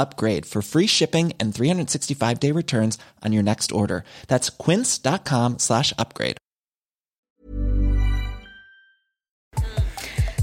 [0.00, 4.04] upgrade for free shipping and 365 day returns on your next order.
[4.26, 6.36] That's quince.com slash upgrade.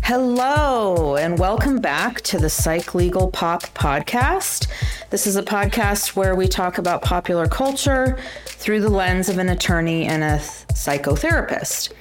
[0.03, 4.67] Hello, and welcome back to the Psych Legal Pop podcast.
[5.09, 9.49] This is a podcast where we talk about popular culture through the lens of an
[9.49, 11.91] attorney and a psychotherapist.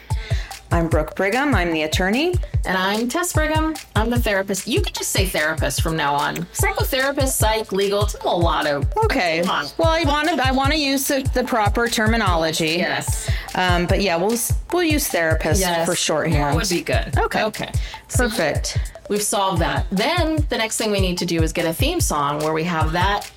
[0.72, 1.54] I'm Brooke Brigham.
[1.54, 2.34] I'm the attorney.
[2.64, 3.74] And I'm Tess Brigham.
[3.94, 4.66] I'm the therapist.
[4.66, 6.36] You can just say therapist from now on.
[6.36, 8.02] Psychotherapist, psych, legal.
[8.02, 8.86] It's a lot of.
[9.04, 9.42] Okay.
[9.42, 10.44] Well, I want to.
[10.44, 12.76] I want to use the, the, proper terminology.
[12.78, 13.30] Yes.
[13.54, 14.36] Um, but yeah, we'll
[14.72, 15.88] we'll use therapist yes.
[15.88, 16.34] for shorthand.
[16.34, 17.16] That would be good.
[17.16, 17.44] Okay.
[17.44, 17.70] Okay.
[18.08, 18.66] Perfect.
[18.66, 19.86] So we've solved that.
[19.90, 22.64] Then the next thing we need to do is get a theme song where we
[22.64, 23.30] have that,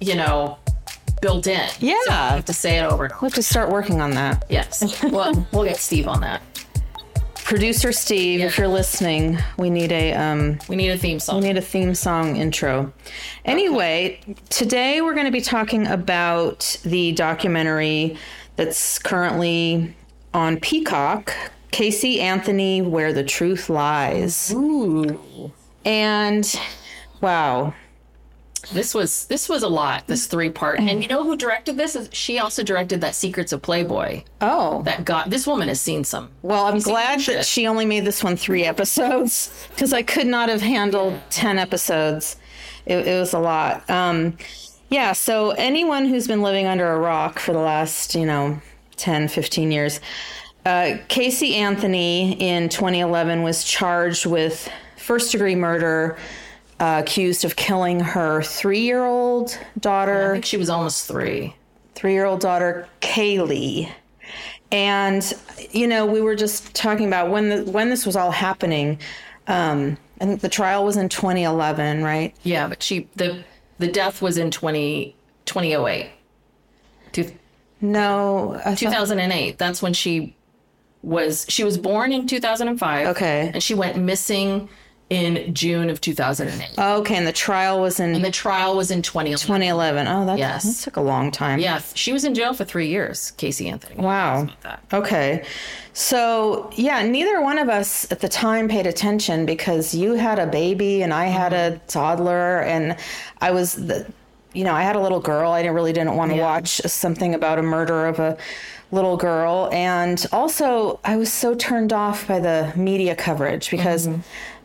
[0.00, 0.58] you know,
[1.20, 1.68] built in.
[1.78, 1.94] Yeah.
[2.04, 3.08] So we have to say it over.
[3.20, 4.44] We'll have to start working on that.
[4.48, 5.02] Yes.
[5.04, 6.42] well, we'll get Steve on that
[7.50, 8.46] producer Steve, yeah.
[8.46, 11.40] if you're listening, we need a um, we need a theme song.
[11.40, 12.92] We need a theme song intro.
[13.44, 14.36] Anyway, okay.
[14.50, 18.16] today we're going to be talking about the documentary
[18.54, 19.96] that's currently
[20.32, 21.34] on Peacock,
[21.72, 24.52] Casey Anthony, Where the Truth Lies.
[24.54, 25.52] Ooh.
[25.84, 26.54] And
[27.20, 27.74] wow,
[28.72, 30.06] this was this was a lot.
[30.06, 31.96] This three part, and you know who directed this?
[32.12, 34.22] She also directed that Secrets of Playboy.
[34.40, 36.30] Oh, that got this woman has seen some.
[36.42, 40.48] Well, I'm glad that she only made this one three episodes because I could not
[40.48, 42.36] have handled ten episodes.
[42.86, 43.88] It, it was a lot.
[43.88, 44.36] Um,
[44.88, 45.12] yeah.
[45.12, 48.60] So anyone who's been living under a rock for the last, you know,
[48.96, 50.00] 10, 15 years,
[50.66, 56.18] uh, Casey Anthony in 2011 was charged with first degree murder
[56.80, 60.30] uh, accused of killing her three year old daughter.
[60.30, 61.54] I think she was almost three.
[61.94, 63.92] Three year old daughter, Caylee.
[64.72, 65.32] And,
[65.72, 68.98] you know, we were just talking about when the, when this was all happening.
[69.46, 72.34] Um, I think the trial was in 2011, right?
[72.42, 73.42] Yeah, but she the
[73.78, 76.10] the death was in 20, 2008.
[77.12, 77.32] Two,
[77.80, 79.58] no, 2008.
[79.58, 80.36] That's when she
[81.02, 83.08] was she was born in 2005.
[83.08, 83.50] Okay.
[83.52, 84.68] And she went missing
[85.10, 86.78] in June of 2008.
[86.78, 89.44] okay, and the trial was in and the trial was in 2011.
[89.44, 90.06] 2011.
[90.06, 90.62] Oh, that, yes.
[90.62, 91.58] that took a long time.
[91.58, 94.00] Yeah, she was in jail for three years, Casey Anthony.
[94.00, 94.48] Wow.
[94.92, 95.44] Okay.
[95.92, 100.46] So, yeah, neither one of us at the time paid attention because you had a
[100.46, 101.74] baby and I had mm-hmm.
[101.74, 102.96] a toddler and
[103.40, 104.06] I was the
[104.52, 105.52] you know, I had a little girl.
[105.52, 106.42] I didn't really didn't want to yeah.
[106.42, 108.36] watch something about a murder of a
[108.90, 114.20] little girl and also I was so turned off by the media coverage because mm-hmm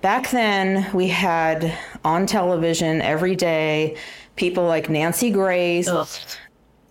[0.05, 3.97] back then we had on television every day
[4.35, 5.87] people like Nancy Grace.
[5.87, 6.07] Ugh.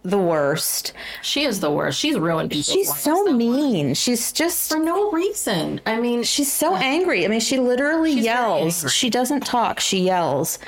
[0.02, 0.94] The worst.
[1.22, 2.00] She is the worst.
[2.00, 2.74] She's ruined people.
[2.74, 3.94] She's so mean.
[3.94, 5.80] She's just for no reason.
[5.86, 7.24] I mean, she's so angry.
[7.24, 8.92] I mean, she literally yells.
[8.92, 9.78] She doesn't talk.
[9.78, 10.58] She yells.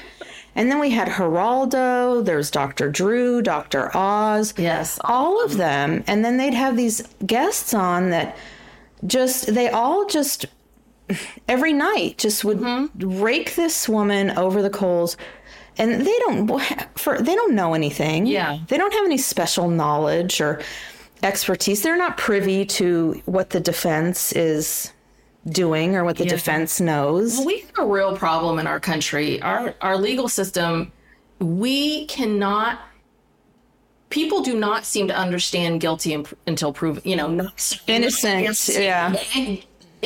[0.54, 2.88] And then we had Geraldo, there's Dr.
[2.88, 3.90] Drew, Dr.
[3.92, 4.54] Oz.
[4.56, 5.00] Yes.
[5.02, 6.04] All of them.
[6.06, 8.36] And then they'd have these guests on that
[9.04, 10.46] just, they all just
[11.48, 13.20] every night just would mm-hmm.
[13.20, 15.16] rake this woman over the coals.
[15.78, 16.60] And they don't
[16.94, 18.26] for they don't know anything.
[18.26, 18.58] Yeah.
[18.68, 20.62] They don't have any special knowledge or
[21.22, 21.82] expertise.
[21.82, 24.92] They're not privy to what the defense is
[25.48, 26.30] doing or what the yeah.
[26.30, 27.36] defense knows.
[27.36, 29.40] Well, we have a real problem in our country.
[29.42, 30.92] Our our legal system
[31.38, 32.80] we cannot
[34.10, 39.14] people do not seem to understand guilty until proven, you know, not Innocent, yeah.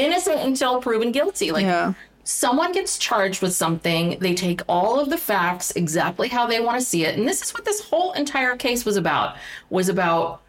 [0.00, 1.52] Innocent until proven guilty.
[1.52, 1.92] Like Yeah.
[2.24, 6.78] someone gets charged with something, they take all of the facts exactly how they want
[6.78, 9.36] to see it, and this is what this whole entire case was about.
[9.68, 10.42] Was about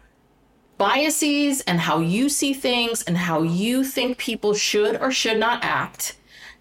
[0.78, 5.64] biases and how you see things and how you think people should or should not
[5.64, 6.16] act.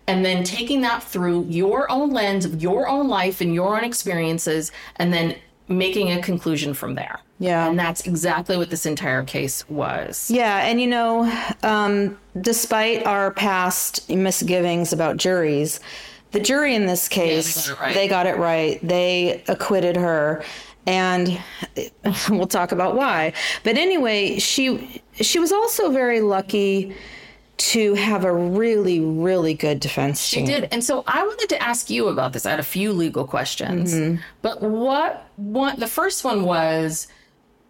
[0.07, 3.83] And then taking that through your own lens of your own life and your own
[3.83, 5.35] experiences, and then
[5.67, 7.19] making a conclusion from there.
[7.41, 7.67] Yeah.
[7.67, 10.29] And that's exactly what this entire case was.
[10.29, 11.23] Yeah, and you know,
[11.63, 15.79] um, despite our past misgivings about juries,
[16.33, 17.93] the jury in this case, got right.
[17.95, 18.79] they got it right.
[18.87, 20.43] They acquitted her,
[20.85, 21.41] and
[22.29, 23.33] we'll talk about why.
[23.63, 26.95] But anyway, she she was also very lucky
[27.57, 30.45] to have a really really good defense team.
[30.45, 30.69] She did.
[30.71, 32.45] And so I wanted to ask you about this.
[32.45, 34.19] I had a few legal questions.
[34.43, 37.07] But what what the first one was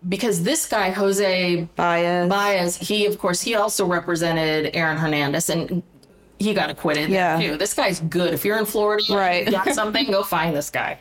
[0.08, 2.30] because this guy, Jose Baez.
[2.30, 5.84] Baez, he of course he also represented Aaron Hernandez and
[6.40, 7.10] he got acquitted.
[7.10, 7.40] Yeah.
[7.40, 7.58] Too.
[7.58, 8.34] This guy's good.
[8.34, 9.46] If you're in Florida, Right.
[9.46, 10.98] you got something, go find this guy.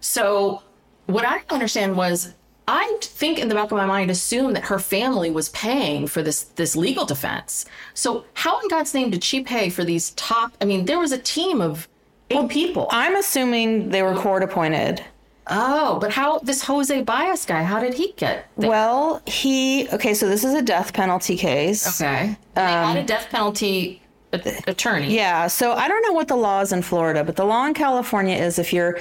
[0.00, 0.62] So
[1.06, 2.34] what I understand was
[2.66, 6.22] I think in the back of my mind assumed that her family was paying for
[6.22, 7.66] this this legal defense.
[7.94, 11.12] So how in God's name did she pay for these top I mean, there was
[11.12, 11.88] a team of
[12.30, 12.86] eight people.
[12.90, 15.04] I'm assuming they were court appointed.
[15.46, 18.70] Oh, but how this Jose Baez guy, how did he get there?
[18.70, 20.14] Well, he okay.
[20.14, 22.00] So this is a death penalty case.
[22.00, 22.36] Okay.
[22.54, 24.02] they had um, a death penalty
[24.32, 25.14] attorney.
[25.14, 27.74] Yeah, so I don't know what the law is in Florida, but the law in
[27.74, 28.98] California is if you're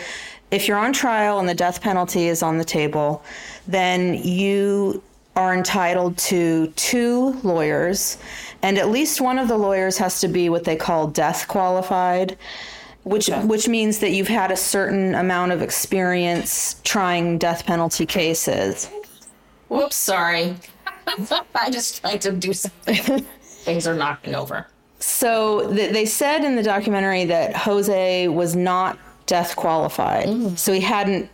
[0.52, 3.24] if you're on trial and the death penalty is on the table,
[3.68, 5.04] then you
[5.36, 8.18] are entitled to two lawyers,
[8.62, 12.38] and at least one of the lawyers has to be what they call death qualified,
[13.04, 18.90] which which means that you've had a certain amount of experience trying death penalty cases.
[19.70, 20.56] Whoops, sorry.
[21.56, 23.26] I just tried to do something.
[23.42, 24.68] Things are knocking over.
[25.00, 30.28] So th- they said in the documentary that Jose was not death qualified.
[30.28, 30.58] Mm.
[30.58, 31.30] So he hadn't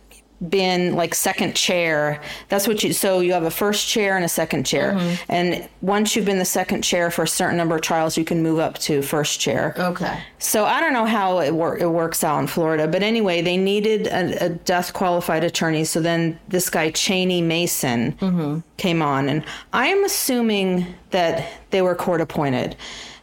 [0.48, 2.20] been like second chair.
[2.48, 4.92] That's what you so you have a first chair and a second chair.
[4.92, 5.32] Mm-hmm.
[5.32, 8.42] And once you've been the second chair for a certain number of trials, you can
[8.42, 9.74] move up to first chair.
[9.78, 10.20] Okay.
[10.38, 13.56] So I don't know how it, wor- it works out in Florida, but anyway, they
[13.56, 15.84] needed a, a death qualified attorney.
[15.84, 18.60] So then this guy Cheney Mason mm-hmm.
[18.76, 22.76] came on, and I am assuming that they were court appointed.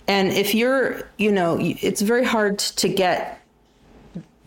[0.07, 3.42] And if you're, you know, it's very hard to get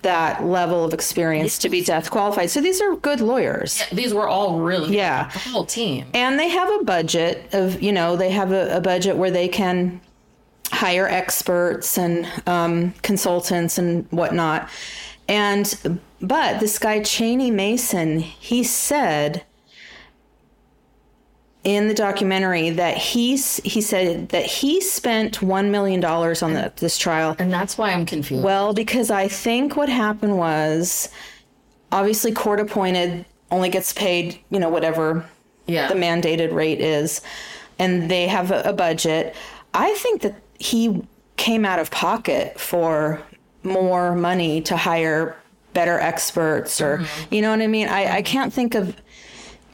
[0.06, 2.48] that level of experience to be death qualified.
[2.48, 3.82] So these are good lawyers.
[3.92, 5.28] These were all really Yeah.
[5.32, 6.06] the whole team.
[6.14, 9.48] And they have a budget of, you know, they have a, a budget where they
[9.48, 10.00] can
[10.70, 14.68] hire experts and um, consultants and whatnot.
[15.28, 19.44] And, but this guy, Cheney Mason, he said
[21.66, 26.96] in the documentary that he's, he said that he spent $1 million on the, this
[26.96, 27.34] trial.
[27.40, 28.44] And that's why I'm confused.
[28.44, 31.08] Well, because I think what happened was
[31.90, 35.28] obviously court appointed only gets paid, you know, whatever
[35.66, 35.88] Yeah.
[35.88, 37.20] the mandated rate is,
[37.80, 39.34] and they have a, a budget.
[39.74, 41.02] I think that he
[41.36, 43.20] came out of pocket for
[43.64, 45.36] more money to hire
[45.74, 47.34] better experts, or mm-hmm.
[47.34, 47.88] you know what I mean.
[47.88, 48.96] I, I can't think of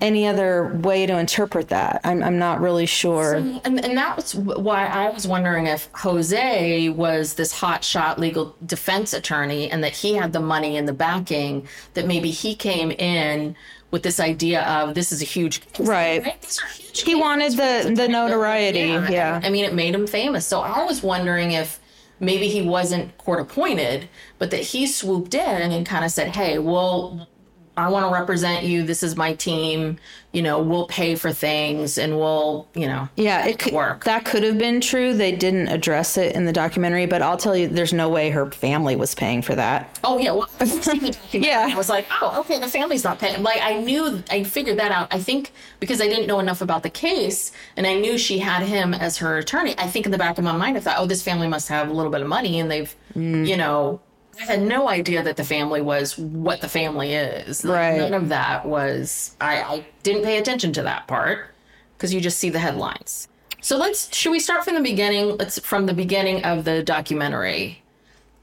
[0.03, 2.01] any other way to interpret that.
[2.05, 3.35] I'm I'm not really sure.
[3.35, 9.15] and, and that was why I was wondering if Jose was this hotshot legal defense
[9.15, 13.57] attorney and that he had the money and the backing, that maybe he came in
[13.93, 15.87] with this idea of this is a huge case.
[15.87, 16.41] Right.
[16.43, 18.89] These are huge He wanted the the notoriety.
[19.13, 19.41] Yeah.
[19.43, 20.45] I mean, it made him famous.
[20.47, 21.79] So I was wondering if
[22.19, 26.59] maybe he wasn't court appointed, but that he swooped in and kind of said, hey,
[26.59, 27.29] well,
[27.75, 28.83] I want to represent you.
[28.83, 29.99] This is my team.
[30.33, 34.05] You know, we'll pay for things and we'll, you know, Yeah, it could, work.
[34.05, 35.15] that could have been true.
[35.15, 38.51] They didn't address it in the documentary, but I'll tell you, there's no way her
[38.51, 39.99] family was paying for that.
[40.05, 41.69] Oh yeah, well, I was seeing the documentary, Yeah.
[41.71, 43.43] I was like, oh, okay, the family's not paying.
[43.43, 45.09] Like I knew, I figured that out.
[45.13, 48.63] I think because I didn't know enough about the case, and I knew she had
[48.63, 49.75] him as her attorney.
[49.79, 51.89] I think in the back of my mind, I thought, oh, this family must have
[51.89, 53.47] a little bit of money, and they've, Mm.
[53.47, 54.01] you know,
[54.43, 57.65] I had no idea that the family was what the family is.
[57.65, 57.99] Like, Right.
[57.99, 59.37] None of that was.
[59.41, 61.51] I, I didn't pay attention to that part
[61.97, 63.29] because you just see the headlines.
[63.61, 64.15] So let's.
[64.15, 65.37] Should we start from the beginning?
[65.37, 67.82] Let's from the beginning of the documentary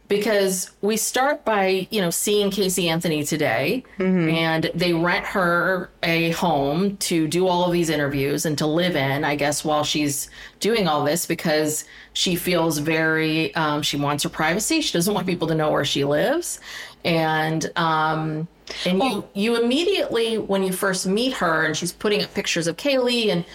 [0.10, 3.84] because we start by you know seeing Casey Anthony today,
[4.30, 8.96] and they rent her a home to do all of these interviews and to live
[8.98, 9.24] in.
[9.24, 14.30] I guess while she's doing all this because she feels very um, she wants her
[14.30, 14.82] privacy.
[14.82, 16.60] She doesn't want people to know where she lives,
[17.06, 18.48] and um,
[18.86, 22.78] And you you immediately when you first meet her and she's putting up pictures of
[22.78, 23.46] Caylee and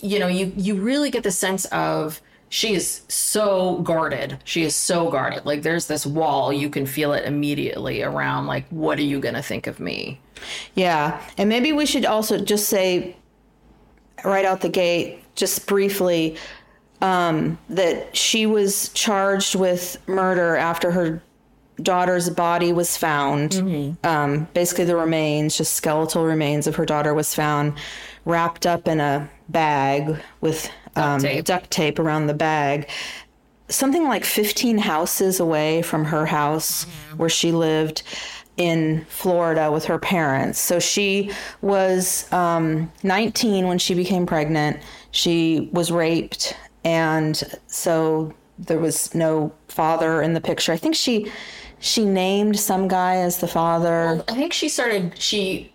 [0.00, 4.38] you know you you really get the sense of she is so guarded.
[4.44, 5.44] She is so guarded.
[5.44, 9.34] Like there's this wall you can feel it immediately around like what are you going
[9.34, 10.20] to think of me?
[10.74, 11.20] Yeah.
[11.36, 13.16] And maybe we should also just say
[14.24, 16.36] right out the gate, just briefly,
[17.00, 21.22] um, that she was charged with murder after her
[21.82, 23.52] daughter's body was found.
[24.02, 27.74] Um, basically, the remains, just skeletal remains of her daughter, was found
[28.24, 31.44] wrapped up in a bag with um, tape.
[31.44, 32.88] duct tape around the bag.
[33.68, 36.84] Something like 15 houses away from her house
[37.16, 38.02] where she lived
[38.56, 40.58] in Florida with her parents.
[40.58, 41.30] So she
[41.62, 44.78] was um, 19 when she became pregnant.
[45.12, 50.72] She was raped, and so there was no father in the picture.
[50.72, 51.30] I think she
[51.80, 54.24] she named some guy as the father.
[54.28, 55.72] I think she started she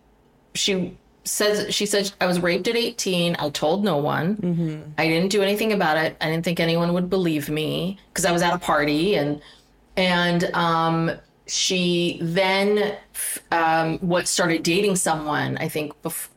[0.53, 3.35] she says she said I was raped at 18.
[3.39, 4.93] I told no one.
[4.97, 6.17] I didn't do anything about it.
[6.21, 9.41] I didn't think anyone would believe me because I was at a party and
[9.95, 11.11] and um
[11.47, 12.95] she then
[13.51, 16.29] um what started dating someone I think bef-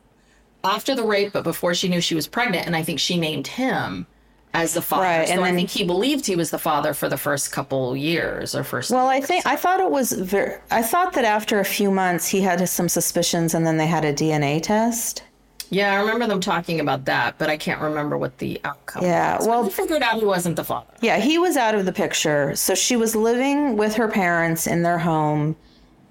[0.63, 3.47] after the rape but before she knew she was pregnant and I think she named
[3.47, 4.05] him
[4.53, 5.03] as the father.
[5.03, 7.51] Right, so and I then- think he believed he was the father for the first
[7.51, 10.55] couple years or first Well, I think I thought it was very.
[10.71, 14.03] I thought that after a few months he had some suspicions, and then they had
[14.05, 15.23] a DNA test.
[15.69, 19.37] Yeah, I remember them talking about that, but I can't remember what the outcome Yeah,
[19.37, 19.47] was.
[19.47, 20.87] well- we figured out he wasn't the father.
[21.01, 22.55] Yeah, he was out of the picture.
[22.55, 25.57] So she was living with her parents in their home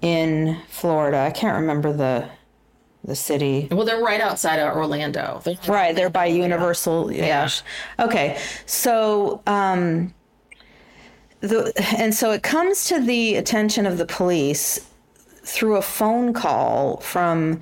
[0.03, 1.17] in Florida.
[1.17, 2.25] I can't remember the
[3.07, 3.67] the city.
[3.71, 5.41] Well, they're right outside of Orlando.
[5.43, 7.11] They're- Right, they're by Universal.
[7.13, 7.49] Yeah.
[7.99, 8.37] Okay.
[8.67, 10.13] So um
[11.39, 14.79] the and so it comes to the attention of the police
[15.43, 17.61] through a phone call from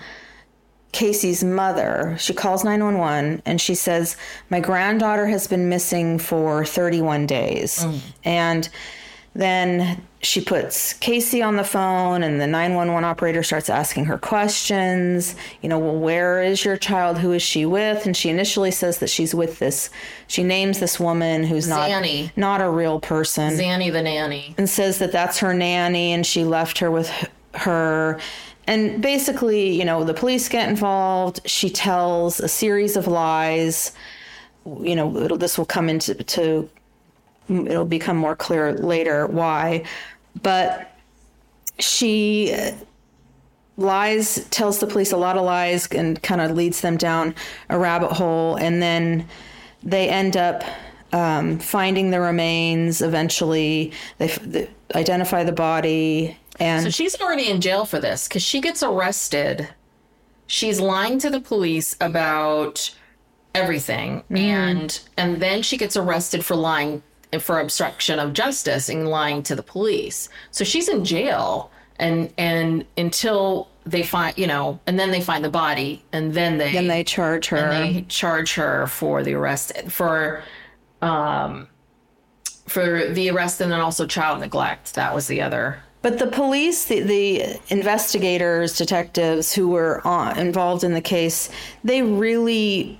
[0.92, 2.16] Casey's mother.
[2.18, 4.16] She calls 911 and she says,
[4.50, 7.86] My granddaughter has been missing for 31 days.
[8.24, 8.68] And
[9.36, 15.36] then she puts Casey on the phone, and the 911 operator starts asking her questions.
[15.62, 17.18] You know, well, where is your child?
[17.18, 18.06] Who is she with?
[18.06, 19.90] And she initially says that she's with this,
[20.28, 22.32] she names this woman who's not, Zanny.
[22.38, 24.56] not a real person Zanny the nanny.
[24.58, 27.12] and says that that's her nanny and she left her with
[27.56, 28.20] her.
[28.68, 31.42] And basically, you know, the police get involved.
[31.46, 33.92] She tells a series of lies.
[34.66, 36.70] You know, this will come into to
[37.50, 39.84] it'll become more clear later why,
[40.42, 40.92] but
[41.80, 42.72] she uh,
[43.78, 47.36] lies, tells the police a lot of lies, and kind of leads them down
[47.70, 49.28] a rabbit hole, and then
[49.84, 50.64] they end up
[51.14, 53.02] um, finding the remains.
[53.02, 58.28] Eventually, they, f- they identify the body, and So she's already in jail for this
[58.28, 59.70] because she gets arrested.
[60.48, 62.96] She's lying to the police about
[63.54, 67.02] everything, and and then she gets arrested for lying
[67.40, 70.30] for obstruction of justice and lying to the police.
[70.52, 75.44] So she's in jail, and and until they find you know, and then they find
[75.44, 77.58] the body, and then they then they charge her.
[77.58, 80.44] and they charge her for the arrest for
[81.02, 81.68] um
[82.68, 86.86] for the arrest and then also child neglect that was the other But the police,
[86.86, 91.50] the, the investigators, detectives who were on, involved in the case,
[91.84, 93.00] they really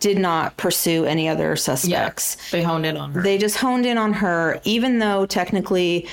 [0.00, 2.36] did not pursue any other suspects.
[2.38, 6.08] Yeah, they honed in on her They just honed in on her, even though technically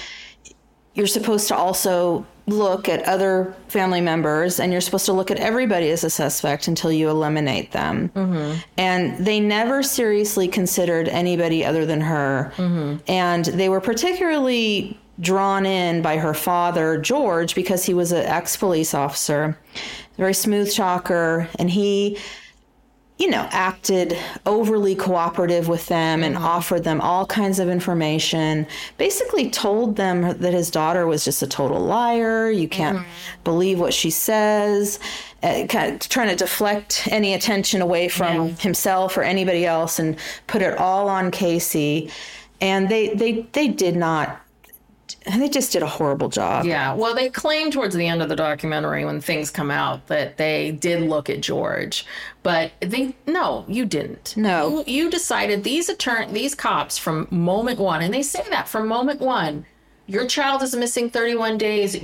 [0.94, 5.38] you're supposed to also look at other family members and you're supposed to look at
[5.38, 8.10] everybody as a suspect until you eliminate them.
[8.10, 8.60] Mm-hmm.
[8.78, 12.51] And they never seriously considered anybody other than her.
[12.58, 12.98] Mm-hmm.
[13.08, 18.58] And they were particularly drawn in by her father, George, because he was an ex
[18.58, 19.58] police officer,
[20.18, 22.18] very smooth talker, and he
[23.22, 28.66] you know, acted overly cooperative with them and offered them all kinds of information.
[28.98, 32.50] Basically, told them that his daughter was just a total liar.
[32.50, 33.06] You can't
[33.44, 35.00] believe what she says.
[35.44, 40.18] Uh, kind of trying to deflect any attention away from himself or anybody else and
[40.48, 42.10] put it all on Casey.
[42.60, 44.42] And they they they did not.
[45.25, 46.66] And they just did a horrible job.
[46.66, 46.94] yeah.
[46.94, 50.72] Well they claim towards the end of the documentary when things come out that they
[50.72, 52.06] did look at george
[52.44, 54.36] but they no you didn't.
[54.36, 54.84] No.
[54.86, 58.88] you, you decided these attorney these cops from moment one and they say that from
[58.88, 59.66] moment one
[60.08, 61.96] your child is missing 31 days.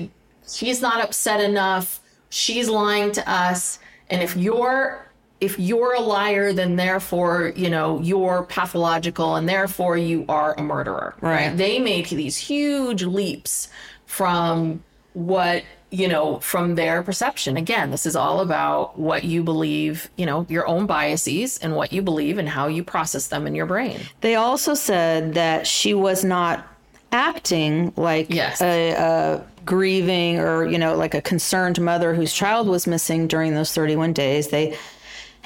[0.48, 2.00] She's not upset enough.
[2.30, 3.80] She's lying to us.
[4.10, 5.07] And if you're
[5.40, 10.64] if you're a liar then therefore you know you're pathological and therefore you are a
[10.64, 11.56] murderer Right.
[11.56, 13.70] they make these huge leaps
[14.06, 17.56] from what you know, from their perception.
[17.56, 21.94] Again, this is all about what you believe, you know, your own biases and what
[21.94, 23.98] you believe and how you process them in your brain.
[24.20, 26.68] They also said that she was not
[27.14, 28.62] acting like Yes.
[28.62, 33.54] a, a grieving or, you know, like a concerned mother whose child was missing during
[33.56, 34.50] those 31 days.
[34.50, 34.78] They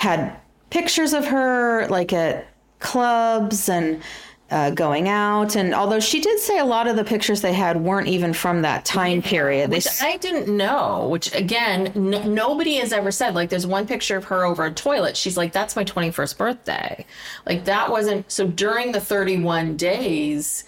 [0.01, 0.35] had
[0.71, 2.47] pictures of her like at
[2.79, 4.01] clubs and
[4.49, 5.55] uh, going out.
[5.55, 8.63] And although she did say a lot of the pictures they had weren't even from
[8.63, 13.35] that time period, they Which I didn't know, which again, n- nobody has ever said.
[13.35, 15.15] Like, there's one picture of her over a toilet.
[15.15, 17.05] She's like, that's my 21st birthday.
[17.45, 18.29] Like, that wasn't.
[18.31, 20.63] So during the 31 days,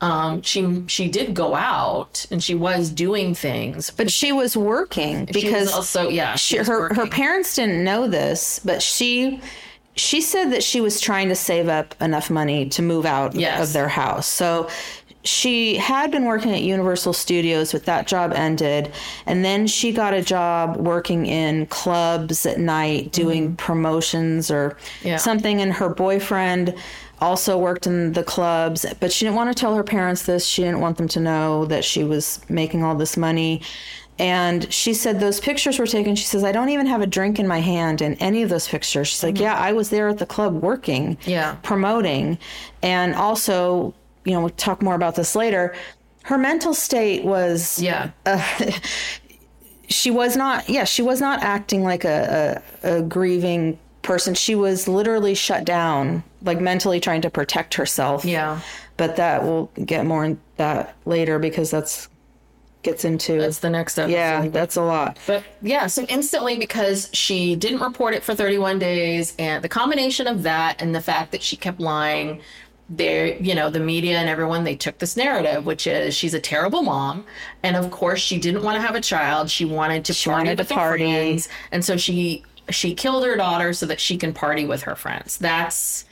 [0.00, 3.90] um, she she did go out and she was doing things.
[3.90, 7.82] but she was working She was because also, yeah, she she, her her parents didn't
[7.84, 9.40] know this, but she
[9.96, 13.68] she said that she was trying to save up enough money to move out Yes.
[13.68, 14.26] of their house.
[14.26, 14.68] So
[15.22, 18.92] she had been working at Universal Studios, but that job ended,
[19.24, 25.08] and then she got a job working in clubs at night doing promotions or Mm-hmm.
[25.08, 25.16] Yeah.
[25.16, 25.62] something.
[25.62, 26.74] And her boyfriend
[27.20, 30.44] also worked in the clubs, but she didn't want to tell her parents this.
[30.46, 33.62] She didn't want them to know that she was making all this money.
[34.18, 36.14] And she said those pictures were taken.
[36.14, 38.68] She says, I don't even have a drink in my hand in any of those
[38.68, 39.08] pictures.
[39.08, 41.30] She's like, Yeah, I was there at the club working, Mm-hmm.
[41.30, 41.56] Yeah.
[41.62, 42.38] promoting.
[42.82, 43.92] And also,
[44.24, 45.74] you know, we'll talk more about this later.
[46.22, 48.10] Her mental state was yeah,
[49.88, 54.54] she was not yeah she was not acting like a, a, a grieving person she
[54.54, 58.60] was literally shut down like mentally trying to protect herself Yeah.
[58.96, 62.08] but that we'll get more in that later because that's
[62.82, 64.12] gets into that's the next episode.
[64.14, 68.78] yeah that's a lot But yeah, so instantly because she didn't report it for 31
[68.78, 72.42] days, and the combination of that and the fact that she kept lying,
[72.90, 76.40] there, you know, the media and everyone, they took this narrative, which is she's a
[76.40, 77.24] terrible mom.
[77.62, 79.48] And of course, she didn't want to have a child.
[79.48, 81.04] She wanted to She party wanted to with party.
[81.04, 81.48] friends.
[81.72, 85.38] And so she she killed her daughter so that she can party with her friends.
[85.38, 86.04] That's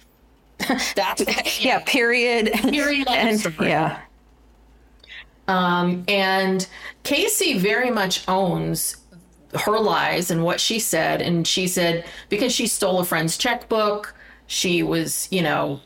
[0.95, 4.01] that's yeah period Period, and yeah
[5.49, 6.69] Um, and
[7.03, 8.97] Casey very much owns
[9.55, 11.21] her lies and what she said.
[11.23, 14.15] And she said because she stole a friend's checkbook,
[14.47, 15.81] she was, you know,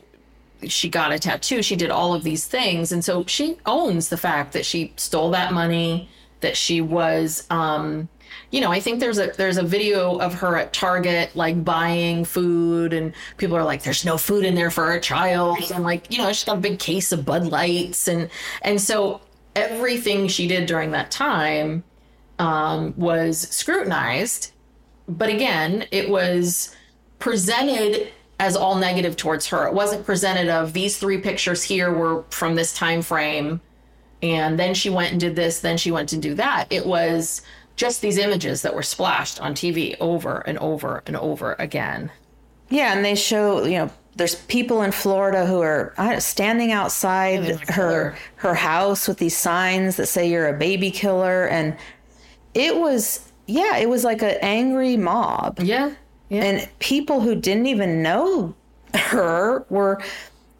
[0.67, 2.91] she got a tattoo, she did all of these things.
[2.91, 6.09] And so she owns the fact that she stole that money,
[6.41, 8.09] that she was, um,
[8.51, 12.23] you know, I think there's a there's a video of her at Target like buying
[12.23, 16.11] food and people are like, There's no food in there for a child and like,
[16.11, 18.29] you know, she's got a big case of Bud Lights and
[18.61, 19.21] and so
[19.55, 21.83] everything she did during that time
[22.39, 24.53] um, was scrutinized.
[25.09, 26.75] But again, it was
[27.19, 29.67] presented as all negative towards her.
[29.67, 33.59] It wasn't presented of these three pictures here were from this time frame
[34.21, 36.67] and then she went and did this, then she went to do that.
[36.69, 37.41] It was
[37.77, 42.11] just these images that were splashed on TV over and over and over again.
[42.69, 47.73] Yeah, and they show you know there's people in Florida who are standing outside her
[47.73, 51.77] "Killer." her house with these signs that say you're a baby killer, and
[52.53, 55.91] it was yeah, it was like an angry mob, Yeah.
[56.29, 56.43] Yeah.
[56.43, 58.53] and people who didn't even know
[58.93, 60.01] her were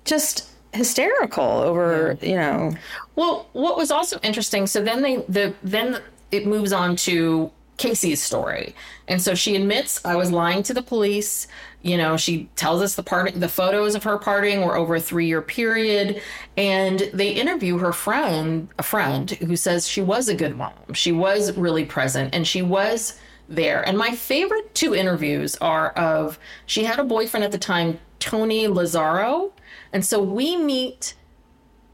[0.05, 2.73] just hysterical over you know
[3.15, 5.99] Well, what was also interesting, so then they the then
[6.31, 8.75] it moves on to Casey's story.
[9.07, 11.47] And so she admits I was lying to the police.
[11.83, 14.99] You know, she tells us the part the photos of her partying were over a
[14.99, 16.21] 3-year period
[16.57, 20.93] and they interview her friend, a friend who says she was a good mom.
[20.93, 23.87] She was really present and she was there.
[23.87, 28.67] And my favorite two interviews are of she had a boyfriend at the time, Tony
[28.67, 29.51] Lazzaro.
[29.93, 31.13] And so we meet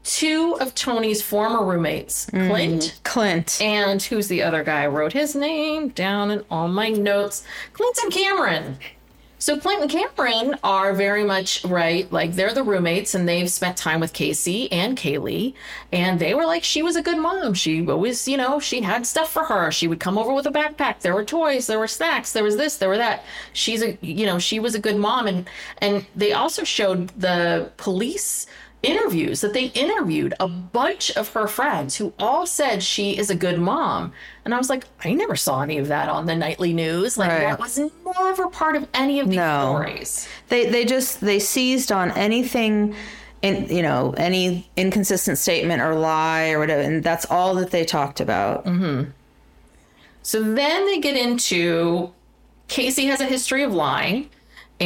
[0.04, 3.02] two of Tony's former roommates, Clint mm-hmm.
[3.02, 3.60] Clint.
[3.60, 4.84] and who's the other guy?
[4.84, 7.44] I wrote his name down in all my notes.
[7.72, 8.78] Clint and Cameron.
[9.44, 13.76] So Clint and Cameron are very much right, like they're the roommates and they've spent
[13.76, 15.52] time with Casey and Caylee.
[15.92, 17.52] And they were like, she was a good mom.
[17.52, 19.70] She always, you know, she had stuff for her.
[19.70, 21.00] She would come over with a backpack.
[21.00, 23.22] There were toys, there were snacks, there was this, there were that.
[23.52, 25.26] She's a you know, she was a good mom.
[25.26, 28.46] And and they also showed the police
[28.84, 30.72] interviews that they interviewed a mm.
[30.72, 34.12] bunch of her friends who all said she is a good mom.
[34.44, 37.16] And I was like, I never saw any of that on the nightly news.
[37.16, 37.40] Like Right.
[37.40, 39.72] that was never part of any of these No.
[39.74, 40.28] stories.
[40.48, 42.94] They they just they seized on anything
[43.42, 47.84] in you know any inconsistent statement or lie or whatever, and that's all that they
[47.84, 48.64] talked about.
[48.64, 49.10] Mm-hmm.
[50.22, 52.12] So then they get into
[52.68, 54.30] Casey has a history of lying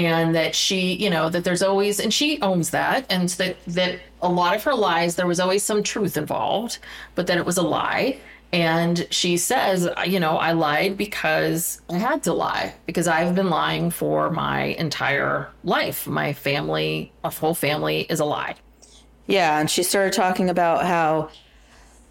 [0.06, 4.00] and that she, you know, that there's always and she owns that and that that
[4.22, 6.78] a lot of her lies there was always some truth involved,
[7.14, 8.18] but then it was a lie.
[8.50, 13.50] And she says, you know, I lied because I had to lie because I've been
[13.50, 16.06] lying for my entire life.
[16.06, 18.54] My family, a whole family is a lie.
[19.26, 21.28] Yeah, and she started talking about how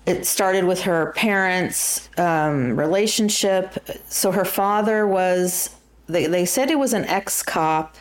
[0.05, 3.75] it started with her parents' um, relationship.
[4.07, 5.71] So her father was,
[6.07, 7.95] they, they said it was an ex cop.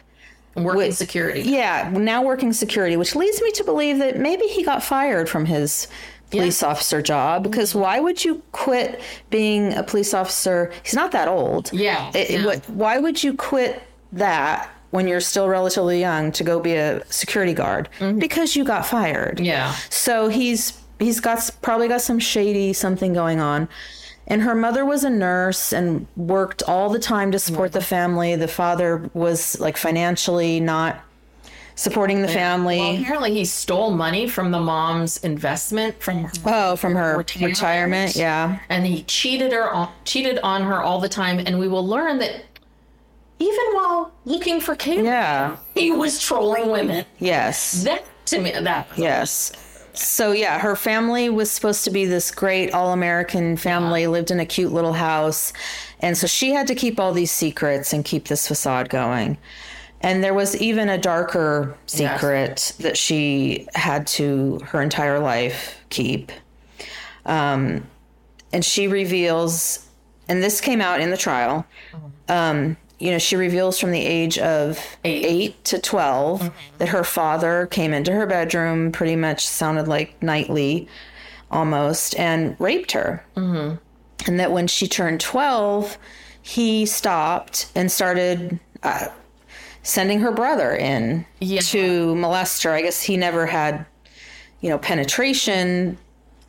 [0.55, 1.43] Working Wait, security.
[1.43, 5.45] Yeah, now working security, which leads me to believe that maybe he got fired from
[5.45, 5.87] his
[6.31, 10.73] police officer job because why would you quit being a police officer?
[10.83, 11.71] He's not that old.
[11.75, 12.57] Yeah, It- yeah.
[12.69, 17.53] why would you quit that when you're still relatively young to go be a security
[17.53, 17.91] guard?
[18.19, 19.37] Because you got fired.
[19.37, 19.45] Mm-hmm.
[19.45, 19.75] Yeah.
[19.91, 23.69] So he's he's got probably got some shady something going on.
[24.29, 28.35] And her mother was a nurse and worked all the time to support the family.
[28.37, 31.01] The father was like financially not
[31.77, 32.79] supporting the family.
[32.79, 36.33] Well, apparently he stole money from the mom's investment from her.
[36.47, 37.51] oh, from her Retirement.
[37.59, 38.17] retirement.
[38.17, 38.59] Yeah.
[38.71, 42.19] and he cheated her on, cheated on her all the time and we will learn
[42.19, 42.45] that
[43.39, 45.57] even while looking for Kayla, Yeah.
[45.75, 47.05] he was trolling women.
[47.19, 47.85] Yes.
[47.85, 49.53] That to me that Yes.
[49.99, 54.47] So yeah, her family was supposed to be this great all-American family, lived in a
[54.47, 55.53] cute little house,
[56.01, 59.39] and so she had to keep all these secrets and keep this facade going.
[60.03, 66.31] And there was even a darker secret that she had to her entire life keep.
[67.25, 67.87] Um,
[68.53, 69.89] and she reveals,
[70.29, 71.67] and this came out in the trial.
[72.29, 75.25] Um, you know, she reveals from the age of Eight.
[75.25, 80.89] eight, to 12 that her father came into her bedroom, pretty much sounded like nightly
[81.51, 83.25] almost, and raped her.
[83.37, 83.77] Mm-hmm.
[84.27, 85.99] And that when she turned 12,
[86.43, 89.09] he stopped and started uh,
[89.83, 91.61] sending her brother in Yeah.
[91.61, 92.71] to molest her.
[92.73, 93.85] I guess he never had,
[94.61, 95.99] you know, penetration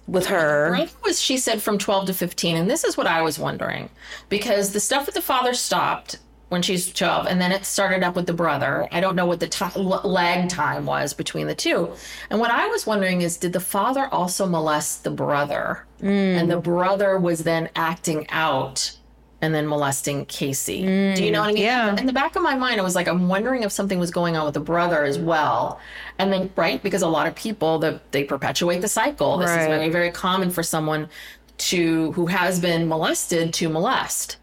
[0.08, 0.88] with her.
[1.04, 3.90] Was she said from 12 to 15 and this is what I was wondering
[4.30, 6.18] because the stuff with the father stopped
[6.50, 8.88] when she's 12 and then it started up with the brother.
[8.92, 11.92] I don't know what the l- lag time was between the two.
[12.30, 15.86] And what I was wondering is did the father also molest the brother?
[16.02, 18.94] And the brother was then acting out
[19.42, 20.82] and then molesting Casey.
[21.16, 21.62] Do you know what I mean?
[21.62, 21.96] Mm, yeah.
[21.96, 24.36] In the back of my mind, I was like, I'm wondering if something was going
[24.36, 25.80] on with the brother as well.
[26.18, 29.38] And then, right, because a lot of people that they perpetuate the cycle.
[29.38, 31.08] This is very, very common for someone
[31.60, 34.38] to who has been molested to molest.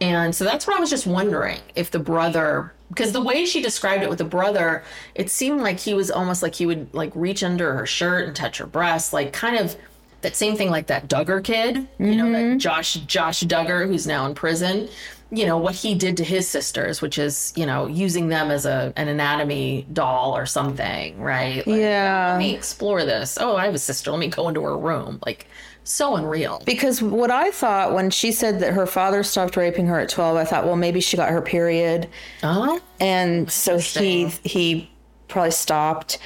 [0.00, 3.60] And so that's what I was just wondering if the brother, because the way she
[3.60, 4.84] described it with the brother,
[5.14, 8.36] it seemed like he was almost like he would like reach under her shirt and
[8.36, 9.76] touch her breast, like kind of
[10.20, 12.58] that same thing like that Duggar kid, you know, that mm-hmm.
[12.58, 14.88] Josh Josh Duggar who's now in prison.
[15.30, 18.64] You know what he did to his sisters, which is you know using them as
[18.64, 21.66] a an anatomy doll or something, right?
[21.66, 22.30] Like, Yeah.
[22.32, 23.36] Let me explore this.
[23.38, 24.10] Oh, I have a sister.
[24.10, 25.18] Let me go into her room.
[25.26, 25.46] Like
[25.88, 26.62] so unreal.
[26.64, 30.36] Because what I thought when she said that her father stopped raping her at 12,
[30.36, 32.08] I thought, well, maybe she got her period.
[32.42, 34.90] Oh, And so he he
[35.28, 36.18] probably stopped.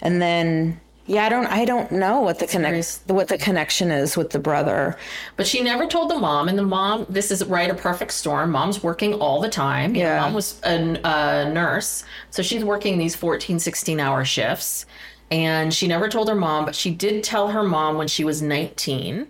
[0.00, 4.16] And then yeah, I don't I don't know what the connect what the connection is
[4.16, 4.96] with the brother.
[5.36, 8.52] But she never told the mom, and the mom, this is right, a perfect storm.
[8.52, 9.94] Mom's working all the time.
[9.96, 10.20] You know, Yeah.
[10.20, 14.86] Mom was a, a nurse, so she's working these 14, 16 hour shifts.
[15.30, 18.42] And she never told her mom, but she did tell her mom when she was
[18.42, 19.28] 19.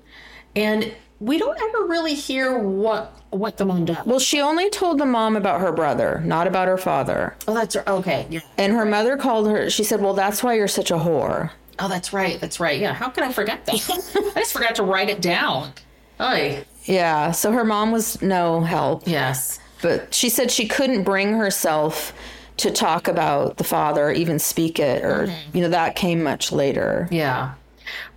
[0.57, 4.05] And we don't ever really hear what what the mom does.
[4.07, 7.37] Well, she only told the mom about her brother, not about her father.
[7.47, 7.89] Oh, that's her.
[7.89, 8.27] okay.
[8.31, 8.41] Yeah.
[8.59, 9.69] And her mother called her.
[9.71, 12.41] She said, "Well, that's why you're such a whore." Oh, that's right.
[12.41, 12.81] That's right.
[12.81, 12.93] Yeah.
[12.95, 13.75] How can I forget that?
[14.37, 15.73] I just forgot to write it down.
[16.21, 16.65] Oy.
[16.85, 17.31] Yeah.
[17.31, 19.07] So her mom was no help.
[19.07, 19.61] Yes.
[19.83, 22.13] but she said she couldn't bring herself
[22.61, 27.09] to talk about the father, even speak it, or you know that came much later.
[27.11, 27.55] Yeah.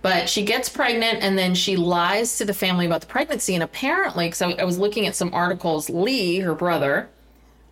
[0.02, 3.54] But she gets pregnant and then she lies to the family about the pregnancy.
[3.54, 7.08] And apparently, because I, I was looking at some articles, Lee, her brother,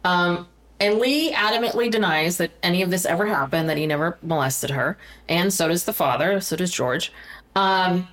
[0.04, 0.48] um,
[0.80, 4.98] and Lee adamantly denies that any of this ever happened, that he never molested her.
[5.28, 7.12] And so does the father, so does George.
[7.54, 8.08] Um,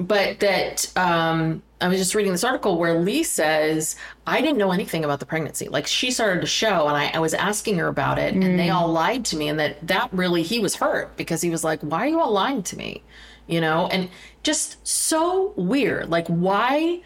[0.00, 4.70] but that um, I was just reading this article where Lee says, I didn't know
[4.70, 5.68] anything about the pregnancy.
[5.68, 8.70] Like she started to show, and I, I was asking her about it, and they
[8.70, 8.94] all mm.
[8.94, 9.48] lied to me.
[9.48, 12.30] And that that really, he was hurt because he was like, Why are you all
[12.32, 13.02] lying to me?
[13.48, 14.08] You know, and
[14.42, 16.08] just so weird.
[16.08, 17.00] Like, why?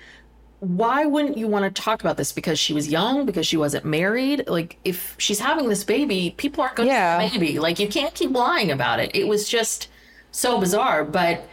[0.60, 2.32] Why wouldn't you want to talk about this?
[2.32, 4.48] Because she was young, because she wasn't married.
[4.48, 7.28] Like, if she's having this baby, people aren't going to Yeah.
[7.28, 7.58] baby.
[7.58, 9.14] Like, you can't keep lying about it.
[9.14, 9.88] It was just
[10.30, 11.04] so bizarre.
[11.04, 11.46] But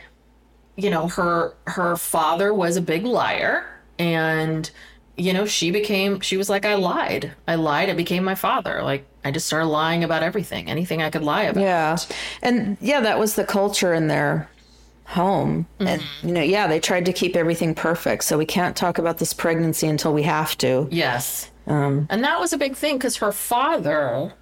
[0.76, 3.66] you know her her father was a big liar
[4.00, 4.72] and
[5.16, 8.82] you know she became she was like i lied i lied it became my father
[8.82, 11.98] like i just started lying about everything anything i could lie about Yeah,
[12.42, 14.50] and yeah, that was the culture in their
[15.06, 15.68] home.
[15.80, 18.24] And, you know, yeah, they tried to keep everything perfect.
[18.24, 20.88] So we can't talk about this pregnancy until we have to.
[20.90, 21.52] Yes.
[21.68, 24.34] and that was a big thing because her father,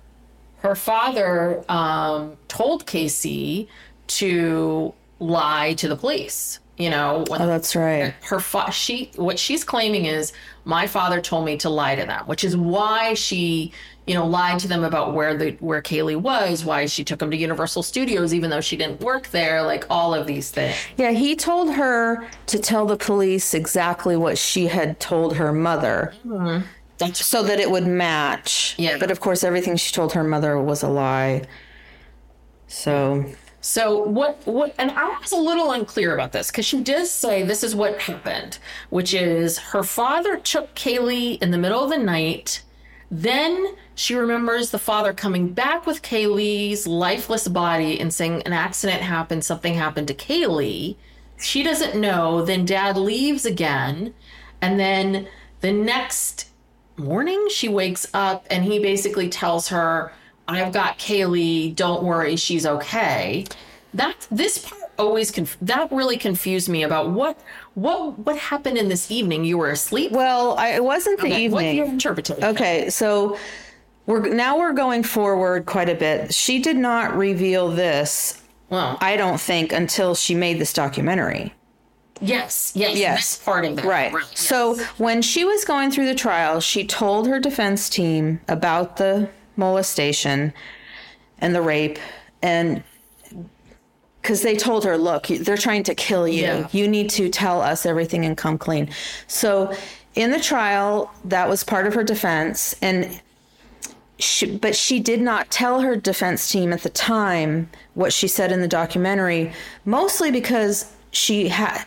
[0.59, 3.67] her father um, told Casey
[4.07, 6.59] to lie to the police.
[6.77, 8.15] You know, Oh, that's right.
[8.23, 10.33] her fa- she what she's claiming is
[10.65, 13.71] my father told me to lie to them, which is why she
[14.07, 17.29] you know lied to them about where the where Caylee was, why she took him
[17.29, 20.75] to Universal Studios even though she didn't work there, like all of these things.
[20.97, 26.13] Yeah, he told her to tell the police exactly what she had told her mother
[26.97, 28.73] That's so that it would match.
[28.79, 28.97] Yeah.
[28.97, 31.43] But of course, everything she told her mother was a lie.
[32.67, 33.25] So,
[33.61, 37.43] So what what and I was a little unclear about this because she does say
[37.43, 38.57] this is what happened,
[38.89, 42.63] which is her father took Caylee in the middle of the night.
[43.11, 49.01] Then she remembers the father coming back with Caylee's lifeless body and saying an accident
[49.01, 50.95] happened, something happened to Caylee.
[51.37, 52.43] She doesn't know.
[52.43, 54.13] Then dad leaves again.
[54.61, 55.27] And then
[55.59, 56.49] the next
[56.97, 60.13] morning she wakes up and he basically tells her
[60.51, 63.45] i've got caylee don't worry she's okay
[63.93, 67.39] that this part always conf- that really confused me about what
[67.73, 71.49] what what happened in this evening you were asleep well, I, it wasn't the Okay,
[71.49, 71.77] what's evening.
[71.77, 73.37] your interpretation Okay, so
[74.05, 76.33] we're now we're going forward quite a bit.
[76.33, 81.53] She did not reveal this, well I don't think, until she made this documentary.
[82.21, 83.37] yes yes Yes.
[83.43, 84.11] part of that Right.
[84.13, 84.39] yes.
[84.39, 89.29] So when she was going through the trial, she told her defense team about the
[89.57, 90.53] molestation
[91.39, 91.99] and the rape
[92.41, 92.83] and
[94.21, 96.43] because they told her, look, they're trying to kill you.
[96.43, 96.67] Yeah.
[96.71, 98.87] You need to tell us everything and come clean.
[99.25, 99.73] So
[100.13, 102.75] in the trial, that was part of her defense.
[102.83, 103.19] And
[104.19, 108.51] she, but she did not tell her defense team at the time what she said
[108.51, 109.51] in the documentary,
[109.85, 111.83] mostly because she had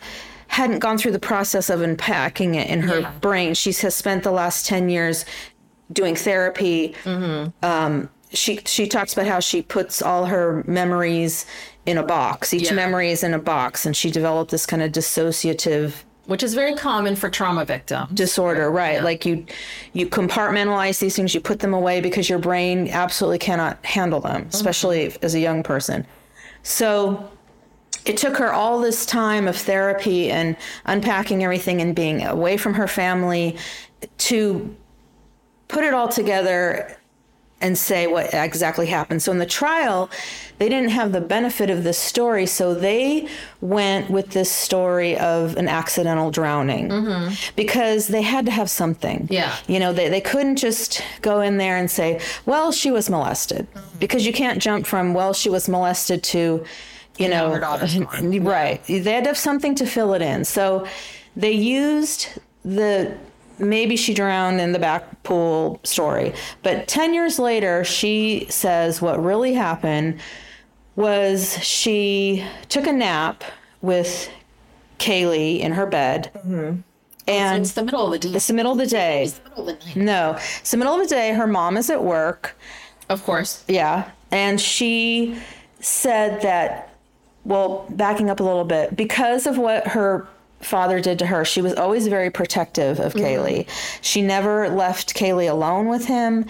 [0.47, 3.11] hadn't gone through the process of unpacking it in her Yeah.
[3.19, 3.53] brain.
[3.53, 5.25] She has spent the last ten years
[5.91, 6.95] doing therapy.
[7.63, 11.45] Um, she she talks about how she puts all her memories
[11.85, 12.53] in a box.
[12.53, 12.73] Each Yeah.
[12.73, 15.93] memory is in a box, and she developed this kind of dissociative
[16.27, 19.45] which is very common for trauma victims disorder right like you
[19.93, 24.47] you compartmentalize these things you put them away because your brain absolutely cannot handle them
[24.51, 26.03] especially as a young person
[26.63, 27.29] so
[28.05, 32.73] it took her all this time of therapy and unpacking everything and being away from
[32.73, 33.55] her family
[34.17, 34.75] to
[35.67, 36.97] put it all together
[37.61, 39.21] and say what exactly happened.
[39.21, 40.09] So in the trial,
[40.59, 43.27] they didn't have the benefit of this story, so they
[43.61, 46.91] went with this story of an accidental drowning
[47.55, 49.27] because they had to have something.
[49.31, 49.55] Yeah.
[49.67, 53.67] You know, they, they couldn't just go in there and say, well, she was molested
[53.99, 56.63] because you can't jump from, well, she was molested to,
[57.17, 57.49] you know,
[58.41, 58.83] right.
[58.85, 60.43] They had to have something to fill it in.
[60.43, 60.85] So
[61.37, 62.27] they used
[62.63, 63.17] the
[63.59, 66.33] maybe she drowned in the back pool story.
[66.63, 70.19] But 10 years later, she says what really happened
[70.95, 73.43] was she took a nap
[73.81, 74.29] with
[74.99, 76.31] Caylee in her bed.
[76.37, 76.81] Mm-hmm.
[77.27, 79.23] Oh, and it's the middle of the day it's the middle of the day.
[79.23, 81.33] It's the middle of the night No, it's the middle of the day.
[81.33, 82.55] Her mom is at work.
[83.09, 84.11] of course Yeah.
[84.31, 85.39] And she
[85.79, 86.95] said that,
[87.45, 90.27] well, backing up a little bit, because of what her
[90.61, 93.67] father did to her, she was always very protective of Caylee.
[94.01, 96.45] She never left Caylee alone with him.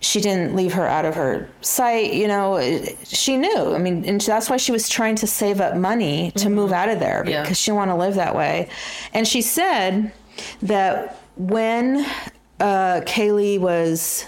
[0.00, 2.12] She didn't leave her out of her sight.
[2.12, 2.60] You know,
[3.04, 3.74] she knew.
[3.74, 6.88] I mean, and that's why she was trying to save up money to move out
[6.90, 7.42] of there Yeah.
[7.42, 8.68] because she didn't want to live that way.
[9.14, 10.12] And she said
[10.62, 12.04] that when
[12.60, 14.26] uh, Caylee was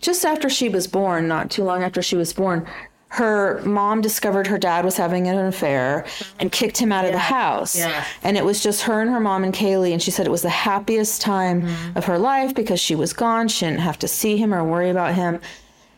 [0.00, 2.66] just after she was born, not too long after she was born,
[3.12, 6.06] her mom discovered her dad was having an affair
[6.40, 7.76] and kicked him out of the house.
[7.76, 8.04] Yeah.
[8.22, 9.92] And it was just her and her mom and Caylee.
[9.92, 11.98] And she said it was the happiest time Mm-hmm.
[11.98, 13.48] of her life because she was gone.
[13.48, 15.40] She didn't have to see him or worry about him.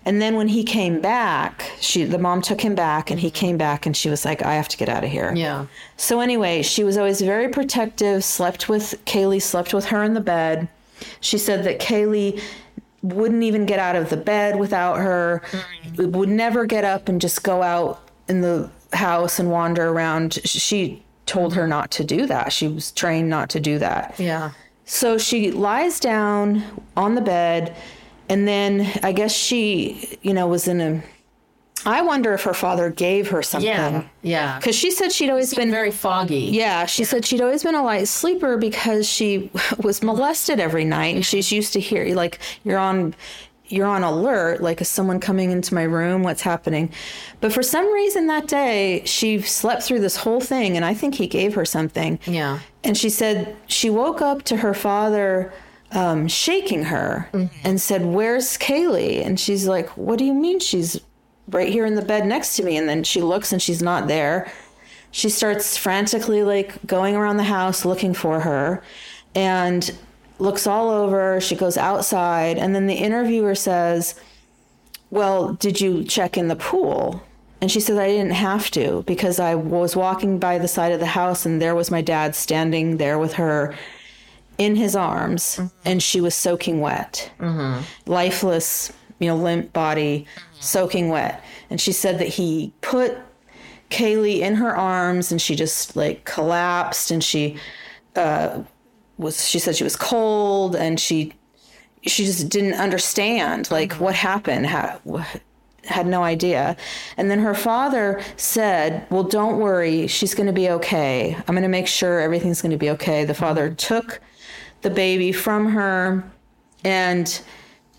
[0.04, 3.56] And then when he came back, she the mom took him back and he came
[3.56, 5.32] back and she was like, I have to get out of here.
[5.36, 10.14] yeah So anyway, she was always very protective, slept with Caylee, slept with her in
[10.14, 10.68] the bed.
[11.20, 12.40] She said that Caylee
[13.04, 15.42] wouldn't even get out of the bed without her,
[15.84, 16.12] mm.
[16.12, 20.34] would never get up and just go out in the house and wander around.
[20.44, 22.52] She told her not to do that.
[22.52, 24.14] She was trained not to do that.
[24.18, 24.52] yeah
[24.86, 26.62] So she lies down
[26.96, 27.76] on the bed,
[28.28, 31.02] and then I guess she, you know, was in a.
[31.86, 33.68] I wonder if her father gave her something.
[33.68, 34.04] yeah.
[34.22, 36.46] Yeah Because she said she'd always been very foggy.
[36.52, 39.50] Yeah, she said she'd always been a light sleeper because she
[39.82, 43.14] was molested every night, and she's used to hear like you're on,
[43.68, 46.22] you're on alert like is someone coming into my room?
[46.22, 46.90] What's happening?
[47.40, 51.14] But for some reason that day she slept through this whole thing and i think
[51.16, 52.18] he gave her something.
[52.26, 52.60] Yeah.
[52.82, 55.52] and she said she woke up to her father
[55.92, 57.28] um, shaking her
[57.62, 59.24] and said where's caylee?
[59.24, 61.00] And she's like what do you mean she's
[61.48, 64.08] right here in the bed next to me and then she looks and she's not
[64.08, 64.50] there.
[65.10, 68.82] She starts frantically like going around the house looking for her
[69.34, 69.92] and
[70.38, 71.40] looks all over.
[71.40, 74.18] She goes outside and then the interviewer says
[75.10, 77.22] well did you check in the pool?
[77.60, 81.00] And she said i didn't have to because i was walking by the side of
[81.00, 83.74] the house and there was my dad standing there with her
[84.58, 85.66] in his arms mm-hmm.
[85.84, 87.30] and she was soaking wet.
[87.38, 87.82] Mm-hmm.
[88.10, 90.26] Lifeless you know limp body
[90.64, 91.42] soaking wet.
[91.70, 93.18] And she said that he put
[93.90, 97.56] Caylee in her arms and she just like collapsed and she
[98.16, 98.62] uh,
[99.18, 101.32] was she said she was cold and she
[102.06, 105.00] she just didn't understand like what happened how,
[105.84, 106.76] had no idea.
[107.16, 111.36] And then her father said well don't worry she's going to be okay.
[111.46, 113.24] I'm going to make sure everything's going to be okay.
[113.24, 114.20] The father took
[114.82, 116.24] the baby from her
[116.84, 117.40] and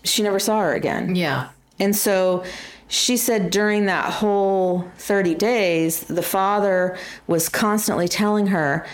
[0.04, 1.14] she never saw her again.
[1.14, 1.48] Yeah.
[1.78, 2.44] And so
[2.88, 8.86] she said during that whole 30 days, the father was constantly telling her,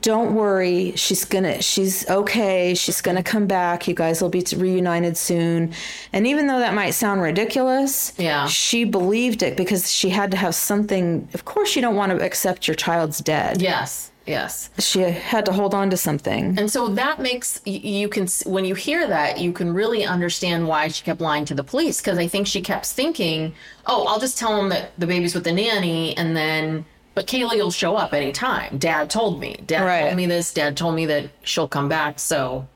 [0.00, 5.16] don't worry, she's gonna, she's okay, she's gonna come back, you guys will be reunited
[5.16, 5.72] soon.
[6.12, 8.46] And even though that might sound ridiculous, Yeah.
[8.46, 11.28] she believed it because she had to have something.
[11.34, 13.60] Of course, you don't want to accept your child's dead.
[13.60, 14.11] Yes.
[14.26, 14.70] Yes.
[14.78, 16.56] She had to hold on to something.
[16.58, 20.88] And so that makes you can when you hear that you can really understand why
[20.88, 23.54] she kept lying to the police because I think she kept thinking,
[23.86, 27.56] "Oh, I'll just tell them that the baby's with the nanny and then but Caylee
[27.58, 28.78] will show up anytime.
[28.78, 29.56] Dad told me.
[29.66, 30.02] Dad Right.
[30.04, 30.54] told me this.
[30.54, 32.18] Dad told me that she'll come back.
[32.18, 32.66] So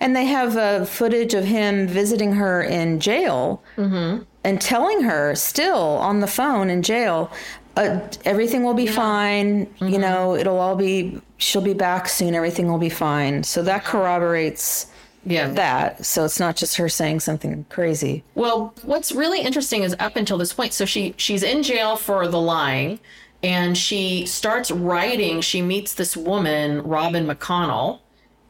[0.00, 5.78] And they have uh, footage of him visiting her in jail and telling her still
[5.98, 7.30] on the phone in jail,
[7.76, 9.72] uh, everything will be fine.
[9.80, 12.34] You know, it'll all be, she'll be back soon.
[12.34, 13.42] Everything will be fine.
[13.42, 14.86] So that corroborates
[15.26, 16.06] yeah, that.
[16.06, 18.22] So it's not just her saying something crazy.
[18.36, 22.28] Well, what's really interesting is up until this point, so she she's in jail for
[22.28, 23.00] the lying,
[23.42, 25.40] and she starts writing.
[25.40, 28.00] She meets this woman, Robin McConnell,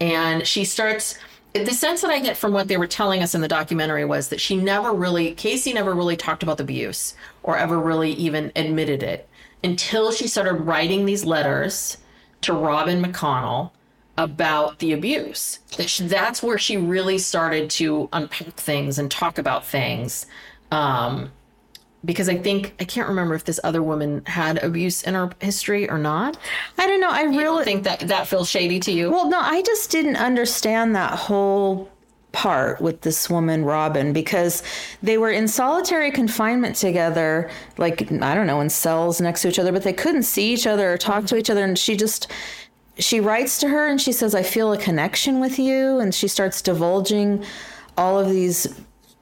[0.01, 1.19] and she starts.
[1.55, 4.29] The sense that I get from what they were telling us in the documentary was
[4.29, 7.15] that she never really, Casey never really talked about the abuse
[7.46, 9.28] or ever really even admitted it
[9.64, 11.96] until she started writing these letters
[12.42, 13.70] to Robin McConnell
[14.18, 15.61] about the abuse.
[16.00, 20.26] That's where she really started to unpack things and talk about things.
[20.70, 21.30] Um,
[22.04, 25.88] because I think I can't remember if this other woman had abuse in her history
[25.90, 26.38] or not.
[26.78, 27.11] I don't know.
[27.11, 29.11] I I really think that that feels shady to you.
[29.11, 31.90] Well, no, I just didn't understand that whole
[32.37, 34.62] part with this woman, Robin, because
[35.03, 39.59] they were in solitary confinement together, like, I don't know, in cells next to each
[39.59, 41.64] other, but they couldn't see each other or talk to each other.
[41.64, 42.31] And she just,
[42.99, 45.99] she writes to her and she says, I feel a connection with you.
[45.99, 47.42] And she starts divulging
[47.96, 48.66] all of these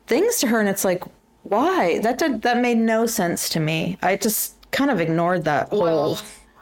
[0.09, 0.59] things to her.
[0.59, 1.05] And it's like,
[1.45, 2.01] why?
[2.01, 3.97] That did, that made no sense to me.
[4.03, 6.19] I just kind of ignored that whole.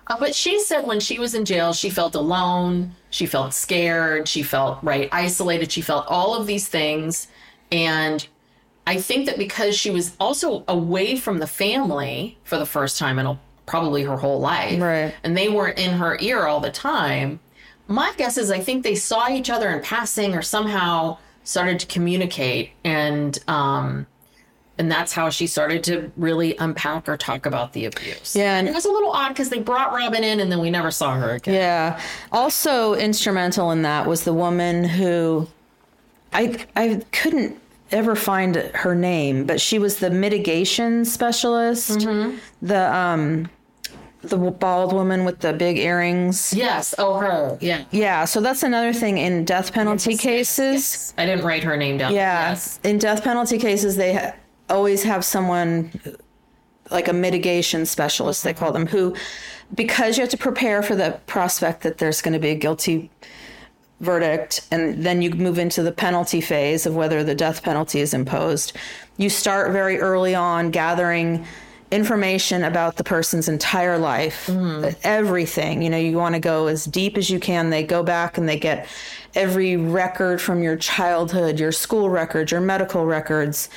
[0.06, 4.26] Uh, but she said when she was in jail, she felt alone, she felt scared,
[4.26, 7.28] she felt right isolated, she felt all of these things,
[7.70, 8.26] and
[8.86, 13.20] I think that because she was also away from the family for the first time
[13.20, 15.14] in a, probably her whole life, Right.
[15.22, 17.38] and they weren't in her ear all the time.
[17.86, 21.86] My guess is I think they saw each other in passing or somehow started to
[21.86, 24.06] communicate and um
[24.82, 28.34] and that's how she started to really unpack or talk about the abuse.
[28.34, 30.58] Yeah, and- and it was a little odd because they brought Robin in and then
[30.58, 31.54] we never saw her again.
[31.54, 32.00] Yeah.
[32.32, 35.46] Also instrumental in that was the woman who
[36.32, 37.56] I I couldn't
[37.92, 42.00] ever find her name, but she was the mitigation specialist.
[42.60, 43.48] The um
[44.22, 46.52] the bald woman with the big earrings.
[46.54, 46.94] Yes.
[46.98, 47.58] Oh, her.
[47.60, 47.82] Yeah.
[47.90, 51.12] Yeah, so that's another thing in death penalty cases.
[51.18, 52.12] I didn't write her name down.
[52.14, 52.78] Yeah, Yes.
[52.84, 54.32] in death penalty cases, they ha-
[54.72, 55.92] always have someone
[56.90, 59.14] like a mitigation specialist, they call them, who,
[59.74, 63.10] because you have to prepare for the prospect that there's going to be a guilty
[64.00, 68.12] verdict, and then you move into the penalty phase of whether the death penalty is
[68.12, 68.76] imposed.
[69.16, 71.46] You start very early on gathering
[71.92, 74.98] information about the person's entire life, mm-hmm.
[75.04, 75.82] everything.
[75.82, 77.70] You know, you want to go as deep as you can.
[77.70, 78.88] They go back and they get
[79.34, 83.68] every record from your childhood, your school records, your medical records,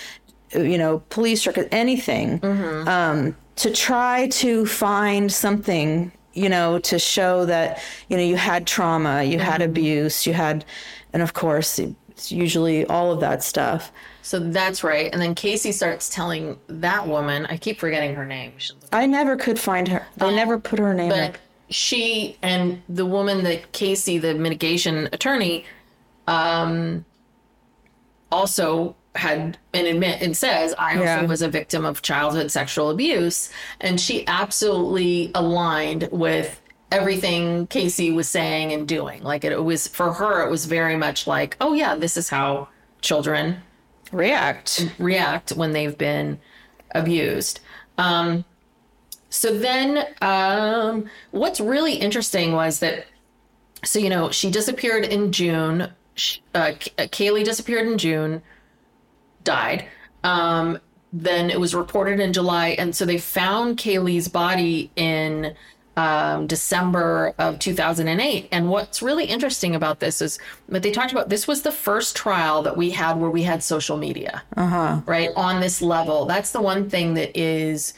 [0.53, 2.43] you know, police records, anything,
[2.87, 8.67] um, to try to find something, you know, to show that, you know, you had
[8.67, 10.65] trauma, you had abuse, you had,
[11.13, 13.91] and of course, it's usually all of that stuff.
[14.21, 15.09] So that's right.
[15.13, 18.53] And then Casey starts telling that woman, I keep forgetting her name.
[18.91, 20.05] I never could find her.
[20.17, 21.37] They never put her name But up.
[21.69, 25.65] she and the woman that Casey, the mitigation attorney,
[26.27, 27.05] um,
[28.31, 31.21] also had and admit and says I also Yeah.
[31.25, 33.49] was a victim of childhood sexual abuse,
[33.81, 36.61] and she absolutely aligned with
[36.91, 39.23] everything Casey was saying and doing.
[39.23, 42.67] Like it, was for her, it was very much like, oh yeah, this is how
[43.01, 43.57] children
[44.11, 44.93] React.
[44.99, 46.39] react when they've been
[46.93, 47.59] abused.
[47.97, 48.45] Um,
[49.29, 53.05] so then, um, what's really interesting was that,
[53.83, 55.89] so you know, she disappeared in June.
[56.15, 58.41] Sh- Uh, uh, Caylee disappeared in June,
[59.45, 59.85] died.
[60.23, 60.79] Um,
[61.13, 65.55] then it was reported in July, and so they found Caylee's body in
[65.97, 68.49] um, December of 2008.
[68.51, 71.29] And what's really interesting about this is what they talked about.
[71.29, 74.43] This was the first trial that we had where we had social media,
[75.05, 76.25] right, on this level.
[76.25, 77.93] That's the one thing that is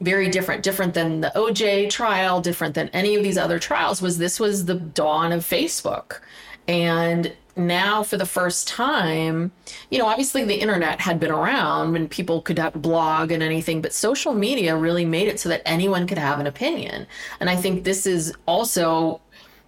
[0.00, 4.02] very different, different than the OJ trial, different than any of these other trials.
[4.02, 6.20] Was this was the dawn of Facebook,
[6.68, 9.50] and now for the first time,
[9.90, 13.92] you know, obviously the internet had been around and people could blog and anything, but
[13.92, 17.06] social media really made it so that anyone could have an opinion.
[17.40, 19.20] And I think this is also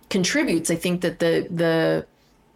[0.09, 0.71] contributes.
[0.71, 2.07] I think that the the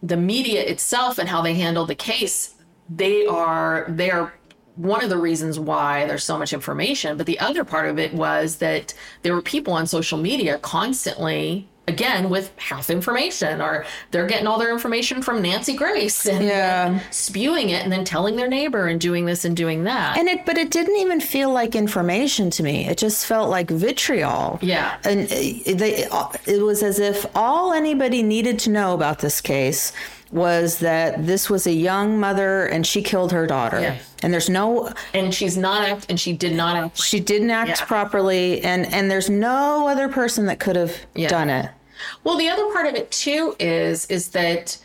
[0.01, 2.55] the media itself and how they handle the case,
[2.89, 4.33] they are they are
[4.75, 7.17] one of the reasons why there's so much information.
[7.17, 8.93] But the other part of it was that
[9.23, 14.57] there were people on social media constantly again with half information or they're getting all
[14.57, 16.99] their information from Nancy Grace and Yeah.
[17.11, 20.17] spewing it and then telling their neighbor and doing this and doing that.
[20.17, 22.87] And it, but it didn't even feel like information to me.
[22.87, 24.59] It just felt like vitriol.
[24.61, 24.97] Yeah.
[25.03, 26.07] And uh, they,
[26.45, 29.91] it was as if all anybody needed to know about this case
[30.31, 33.79] was that this was a young mother and she killed her daughter.
[33.79, 33.97] Yeah.
[34.23, 37.69] And there's no, and she's not act and she did not act she didn't act
[37.79, 37.85] Yeah.
[37.85, 41.29] properly, and and there's no other person that could have Yeah.
[41.29, 41.69] done it.
[42.23, 44.77] Well, the other part of it too is is that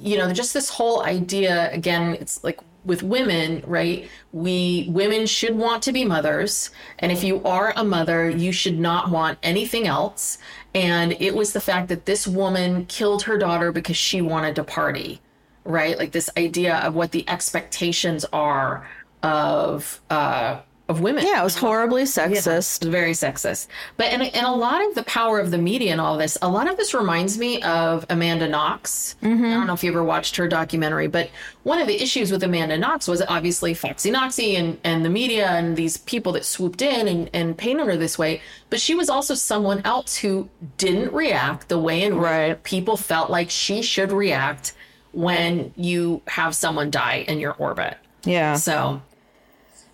[0.00, 2.16] you know just this whole idea again.
[2.20, 4.08] It's like with women, right?
[4.32, 6.70] We women should want to be mothers,
[7.00, 10.38] and if you are a mother, you should not want anything else.
[10.76, 14.64] And it was the fact that this woman killed her daughter because she wanted to
[14.64, 15.22] party,
[15.64, 15.96] right?
[15.96, 18.86] Like this idea of what the expectations are
[19.22, 21.24] of uh, of women.
[21.26, 22.88] Yeah, it was horribly sexist.
[22.88, 23.66] very sexist.
[23.96, 26.48] But and, and a lot of the power of the media and all this, a
[26.48, 29.16] lot of this reminds me of Amanda Knox.
[29.20, 29.44] Mm-hmm.
[29.44, 31.28] I don't know if you ever watched her documentary, but
[31.64, 35.48] one of the issues with Amanda Knox was obviously Foxy Knoxy and, and the media
[35.48, 38.40] and these people that swooped in and, and painted her this way.
[38.70, 42.62] But she was also someone else who didn't react the way in which Right.
[42.62, 44.72] people felt like she should react
[45.12, 47.96] when you have someone die in your orbit.
[48.24, 48.54] Yeah.
[48.54, 49.00] So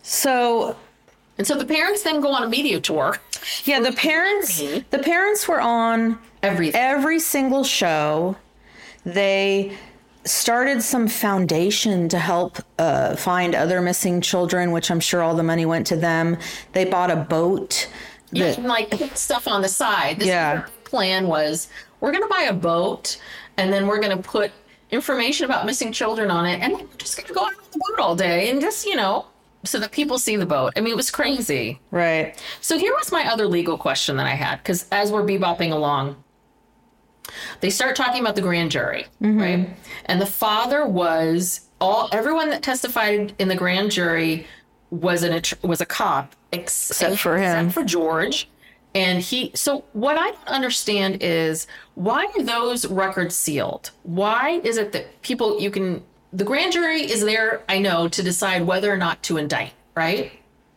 [0.03, 0.77] So
[1.39, 3.17] and so the parents then go on a media tour.
[3.65, 6.81] yeah, the parents the parents were on Everything.
[6.81, 8.37] every single show.
[9.05, 9.77] They
[10.25, 15.43] started some foundation to help uh, find other missing children, which I'm sure all the
[15.43, 16.37] money went to them.
[16.73, 17.89] They bought a boat.
[18.31, 20.19] Yeah, that- and like stuff on the side.
[20.21, 20.65] This Yeah.
[20.85, 21.69] plan was
[22.01, 23.19] we're gonna buy a boat
[23.57, 24.51] and then we're gonna put
[24.91, 27.79] information about missing children on it and then we're just gonna go out on the
[27.79, 29.27] boat all day and just, you know,
[29.65, 30.73] so that people see the boat.
[30.77, 31.81] I mean, it was crazy.
[31.91, 32.41] Right.
[32.61, 36.23] So here was my other legal question that I had, because as we're bebopping along,
[37.61, 39.41] they start talking about the grand jury, mm-hmm.
[39.41, 39.71] right?
[40.07, 44.47] And the father was all everyone that testified in the grand jury
[44.91, 47.67] was an was a cop, ex- Except for him.
[47.67, 48.49] except for George.
[48.95, 53.91] And he, so what I don't understand is why are those records sealed?
[54.03, 58.22] Why is it that people, you can, the grand jury is there, I know, to
[58.22, 60.33] decide whether or not to indict, right?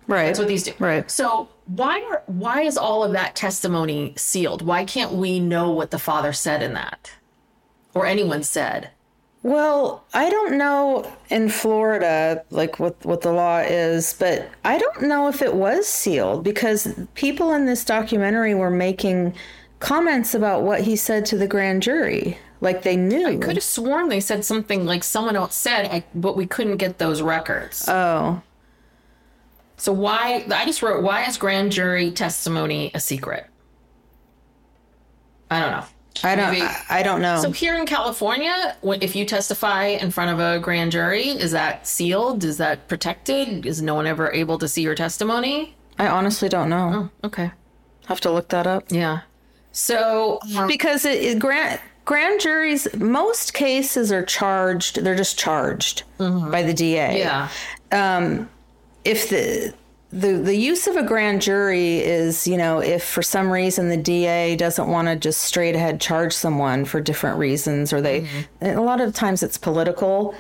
[0.08, 0.26] Right.
[0.26, 0.74] That's what these do.
[0.78, 1.10] Right.
[1.10, 4.62] So why are why is all of that testimony sealed?
[4.62, 7.12] Why can't we know what the father said in that,
[7.94, 8.92] or anyone said?
[9.42, 15.04] Well, I don't know in Florida like what what the law is, but I don't
[15.04, 19.34] know if it was sealed because people in this documentary were making
[19.80, 23.28] comments about what he said to the grand jury, like they knew.
[23.28, 26.78] I could have sworn they said something like someone else said, I, but we couldn't
[26.78, 27.88] get those records.
[27.88, 28.42] oh,
[29.78, 30.46] so why?
[30.54, 33.46] I just wrote, why is grand jury testimony a secret?
[35.52, 35.86] I don't know.
[36.24, 36.52] I don't.
[36.54, 37.42] Maybe- I, don't know.
[37.42, 41.86] So here in California, if you testify in front of a grand jury, is that
[41.86, 42.46] sealed?
[42.46, 43.66] Is that protected?
[43.66, 45.76] Is no one ever able to see your testimony?
[46.00, 47.10] I honestly don't know.
[47.24, 47.52] Oh, Okay.
[48.08, 49.22] Have to look that up Yeah.
[49.76, 56.04] So um, because it, it grant grand juries, most cases are charged, they're just charged
[56.18, 56.50] mm-hmm.
[56.50, 57.20] by the DA.
[57.20, 57.50] Yeah.
[57.92, 58.50] Um,
[59.04, 59.74] if the
[60.12, 63.98] the the use of a grand jury is, you know, if for some reason the
[63.98, 68.78] DA doesn't want to just straight ahead charge someone for different reasons, or they, mm-hmm.
[68.78, 70.34] a lot of times it's political.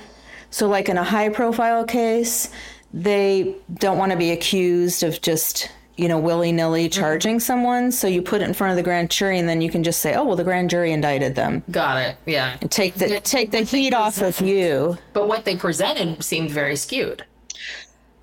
[0.49, 2.49] So, like in a high profile case,
[2.93, 6.99] they don't want to be accused of just, you know, willy nilly mm-hmm.
[6.99, 7.91] charging someone.
[7.91, 10.01] So you put it in front of the grand jury, and then you can just
[10.01, 11.63] say, oh, well, the grand jury indicted them.
[11.71, 12.17] Got it.
[12.25, 12.57] Yeah.
[12.69, 14.97] Take the take the heat off of you.
[15.13, 17.25] But what they presented seemed very skewed.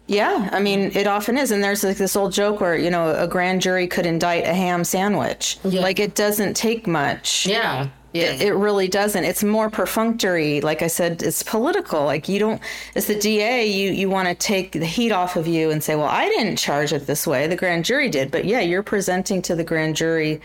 [0.06, 1.52] Yeah, I mean, it often is.
[1.52, 4.52] And there's like this old joke where, you know, a grand jury could indict a
[4.52, 5.58] ham sandwich.
[5.64, 5.80] Yeah.
[5.80, 7.46] Like it doesn't take much.
[7.46, 7.88] Yeah.
[8.12, 8.32] Yeah.
[8.32, 9.24] It really doesn't.
[9.24, 10.60] It's more perfunctory.
[10.60, 12.04] Like I said, it's political.
[12.04, 12.60] Like you don't,
[12.94, 15.94] as the DA, you, you want to take the heat off of you and say,
[15.94, 17.46] well, I didn't charge it this way.
[17.46, 18.30] The grand jury did.
[18.30, 20.40] But yeah, you're presenting to the grand jury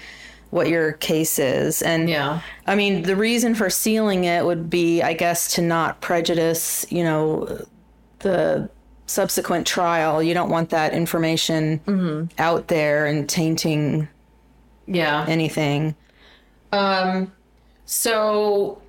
[0.49, 1.81] what your case is.
[1.81, 2.41] And Yeah.
[2.65, 7.03] I mean, the reason for sealing it would be, I guess, to not prejudice, you
[7.03, 7.65] know,
[8.19, 8.69] the
[9.07, 10.23] subsequent trial.
[10.23, 14.07] You don't want that information out there and tainting
[14.85, 15.25] yeah.
[15.27, 15.95] anything.
[16.71, 17.31] Um,
[17.87, 18.79] so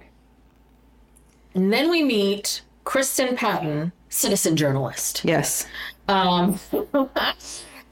[1.54, 5.22] and then we meet Kristen Patton, citizen journalist.
[5.24, 5.66] Yes.
[6.06, 6.58] Um,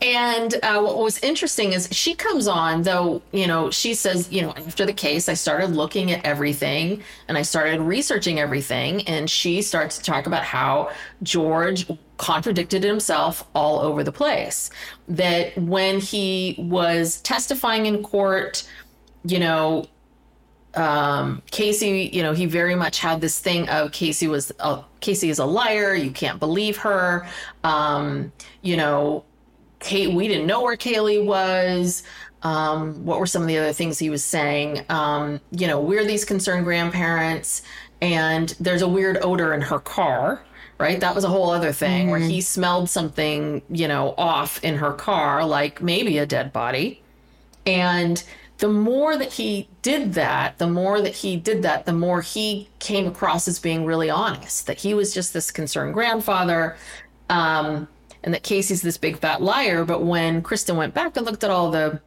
[0.00, 4.42] and uh, what was interesting is she comes on, though, you know, she says, you
[4.42, 9.02] know, after the case, I started looking at everything and I started researching everything.
[9.09, 10.90] And she starts to talk about how
[11.24, 14.70] George contradicted himself all over the place.
[15.09, 18.66] That when he was testifying in court,
[19.24, 19.86] you know,
[20.76, 25.30] um, Casey, you know, he very much had this thing of Casey was uh, Casey
[25.30, 25.94] is a liar.
[25.94, 27.26] You can't believe her.
[27.64, 29.24] Um, you know,
[29.80, 32.02] Kate, we didn't know where Caylee was.
[32.42, 34.84] Um, what were some of the other things he was saying?
[34.90, 37.62] Um, you know, we're these concerned grandparents,
[38.02, 40.44] and there's a weird odor in her car.
[40.78, 44.76] Right, that was a whole other thing where he smelled something, you know, off in
[44.76, 47.00] her car, like maybe a dead body.
[47.64, 48.22] And
[48.59, 52.68] the more that he did that, the more that he did that, the more he
[52.78, 56.76] came across as being really honest, that he was just this concerned grandfather,
[57.28, 57.86] um,
[58.22, 59.84] and that Casey's this big fat liar.
[59.84, 62.00] But when Kristen went back and looked at all the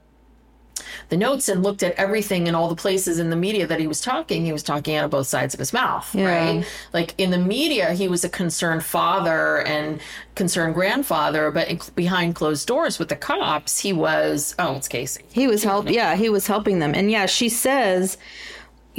[1.10, 3.88] the notes and looked at everything in all the places in the media that he
[3.88, 6.66] was talking, he was talking out of both sides of his mouth, right?
[6.94, 10.00] Like in the media, he was a concerned father and
[10.36, 15.24] concerned grandfather, but in, behind closed doors with the cops, he was, oh, it's Casey.
[15.32, 15.90] He was help.
[16.00, 16.94] Yeah, he was helping them.
[16.94, 18.18] And yeah, she says,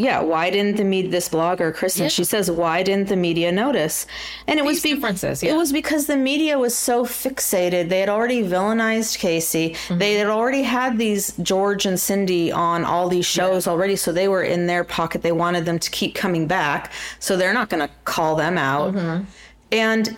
[0.01, 4.07] yeah, why didn't the media, this blogger, Kristen, she says, why didn't the media notice?
[4.47, 5.53] And it was These differences, yeah.
[5.53, 7.91] It was because the media was so fixated.
[7.91, 9.71] They had already villainized Casey.
[9.71, 9.99] Mm-hmm.
[9.99, 13.95] They had already had these George and Cindy on all these shows already.
[13.95, 15.21] So they were in their pocket.
[15.21, 16.93] They wanted them to keep coming back.
[17.19, 18.95] So they're not going to call them out.
[18.95, 19.25] Mm-hmm.
[19.71, 20.17] And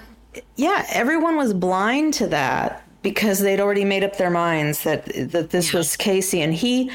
[0.55, 5.51] yeah, everyone was blind to that because they'd already made up their minds that that
[5.51, 6.89] this was Casey and he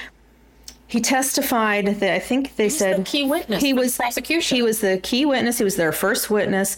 [0.87, 4.55] he testified that I think they said the key witness He was prosecution.
[4.55, 5.57] He was the key witness.
[5.57, 6.77] He was their first witness,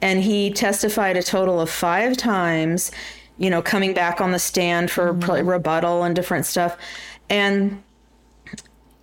[0.00, 2.90] and he testified a total of five times.
[3.38, 5.48] You know, coming back on the stand for Mm-hmm.
[5.48, 6.76] rebuttal and different stuff,
[7.28, 7.82] and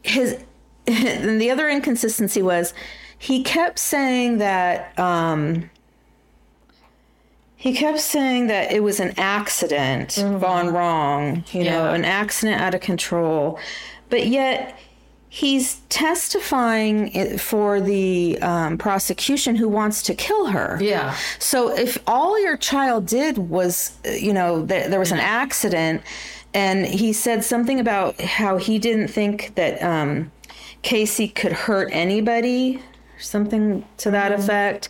[0.04, 0.38] his
[0.88, 2.74] and the other inconsistency was
[3.18, 5.70] he kept saying that um,
[7.56, 12.74] he kept saying that it was an accident gone wrong, you know, an accident out
[12.74, 13.60] of control,
[14.10, 14.78] but yet
[15.30, 20.80] he's testifying for the um, prosecution who wants to kill her.
[20.82, 21.16] Yeah.
[21.38, 26.02] So if all your child did was, you know, th- there was an accident,
[26.54, 30.32] and he said something about how he didn't think that um,
[30.82, 32.82] Casey could hurt anybody,
[33.20, 34.90] something to that effect.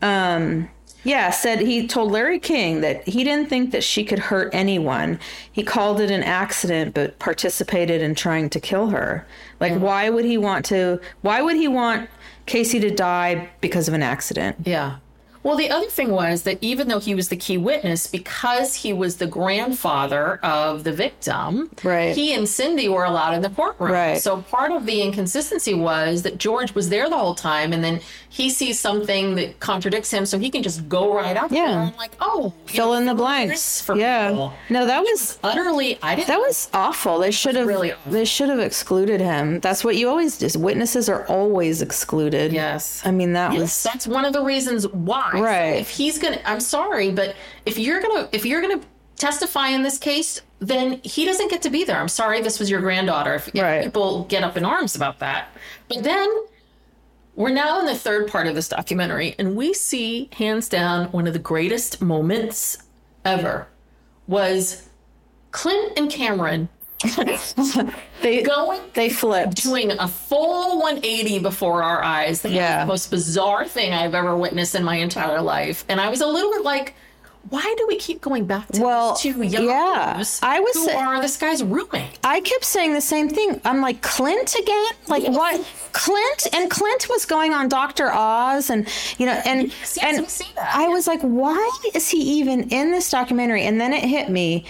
[0.00, 0.70] Um,
[1.04, 5.18] yeah, said he told Larry King that he didn't think that she could hurt anyone.
[5.50, 9.26] He called it an accident, but participated in trying to kill her.
[9.58, 9.82] Like, mm-hmm.
[9.82, 11.00] why would he want to?
[11.22, 12.08] Why would he want
[12.46, 14.56] Casey to die because of an accident?
[14.64, 14.98] Yeah.
[15.42, 18.92] Well, the other thing was that even though he was the key witness, because he
[18.92, 22.14] was the grandfather of the victim, Right.
[22.14, 23.90] he and Cindy were allowed in the courtroom.
[23.90, 24.20] Right.
[24.20, 28.00] So part of the inconsistency was that George was there the whole time, and then
[28.28, 31.66] he sees something that contradicts him, so he can just go right up Yeah.
[31.66, 33.80] there and like, oh, Fill in the blanks.
[33.80, 34.28] for Yeah.
[34.30, 34.52] people.
[34.70, 36.28] No, that was Utterly, I didn't.
[36.28, 37.18] That was awful.
[37.18, 38.12] They should have really awful.
[38.12, 39.60] they should have excluded him.
[39.60, 40.48] That's what you always do.
[40.58, 42.52] Witnesses are always excluded.
[42.52, 43.02] Yes.
[43.04, 45.30] I mean that Yes, was that's one of the reasons why.
[45.40, 45.76] Right.
[45.76, 47.34] if he's gonna, I'm sorry, but
[47.66, 48.80] if you're gonna, if you're gonna
[49.16, 51.98] testify in this case, then he doesn't get to be there.
[51.98, 53.34] I'm sorry, this was your granddaughter.
[53.34, 53.84] If, if Right.
[53.84, 55.48] people get up in arms about that.
[55.88, 56.28] But then
[57.34, 61.26] we're now in the third part of this documentary, and we see, hands down, one
[61.26, 62.78] of the greatest moments
[63.24, 63.68] ever
[64.26, 64.88] was
[65.50, 66.68] Clint and Cameron
[68.22, 69.62] They going they flipped.
[69.62, 72.42] doing a full 180 before our eyes.
[72.42, 72.80] That Yeah.
[72.80, 75.84] the most bizarre thing I've ever witnessed in my entire life.
[75.88, 76.94] And I was a little bit like,
[77.50, 80.22] why do we keep going back to Well, these two young yeah.
[80.42, 82.16] I was who sa- are this guy's roommate?
[82.22, 83.60] I kept saying the same thing.
[83.64, 84.92] I'm like Clint again.
[85.08, 85.66] Like what?
[85.92, 88.12] Clint and Clint was going on Dr.
[88.12, 88.86] Oz, and
[89.18, 90.58] you know, and Yes, yes, and.
[90.72, 93.64] I was like, why is he even in this documentary?
[93.64, 94.64] And then it hit me.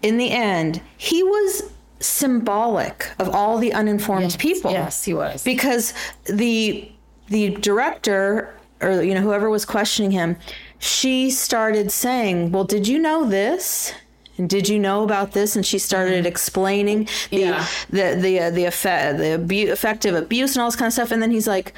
[0.00, 1.62] In the end, he was
[2.04, 4.70] symbolic of all the uninformed people.
[4.72, 5.42] Yes, he was.
[5.44, 5.92] because
[6.24, 6.90] the
[7.28, 10.36] the director or you know whoever was questioning him
[10.78, 13.94] she started saying well did you know this
[14.36, 17.66] and did you know about this and she started explaining the Yeah.
[17.88, 21.12] the the uh, the effect the abu- effective abuse and all this kind of stuff
[21.12, 21.72] and then he's like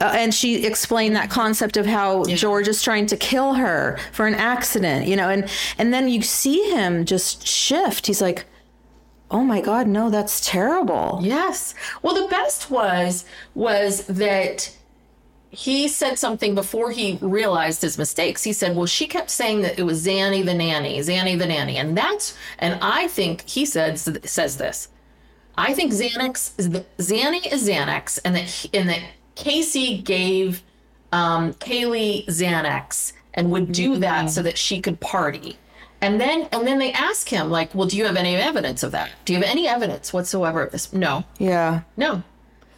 [0.00, 4.26] uh, and she explained that concept of how George is trying to kill her for
[4.26, 5.48] an accident, you know, and
[5.78, 8.06] and then you see him just shift.
[8.06, 8.44] He's like,
[9.30, 11.74] "Oh my God, no, that's terrible." Yes.
[12.02, 13.24] Well, the best was
[13.54, 14.70] was that
[15.50, 18.42] he said something before he realized his mistakes.
[18.42, 21.76] He said, "Well, she kept saying that it was Zanny the nanny, Zanny the nanny,"
[21.76, 24.88] and that's and I think he said says this.
[25.58, 29.00] I think Xanax is the Zanny is Xanax, and that he- and that
[29.34, 30.62] Casey gave
[31.12, 35.56] um, Caylee Xanax and would do that so that she could party.
[36.00, 38.92] And then and then they ask him like, "Well, do you have any evidence of
[38.92, 39.10] that?
[39.24, 41.24] Do you have any evidence whatsoever of this?" No.
[41.38, 41.82] Yeah.
[41.96, 42.22] No.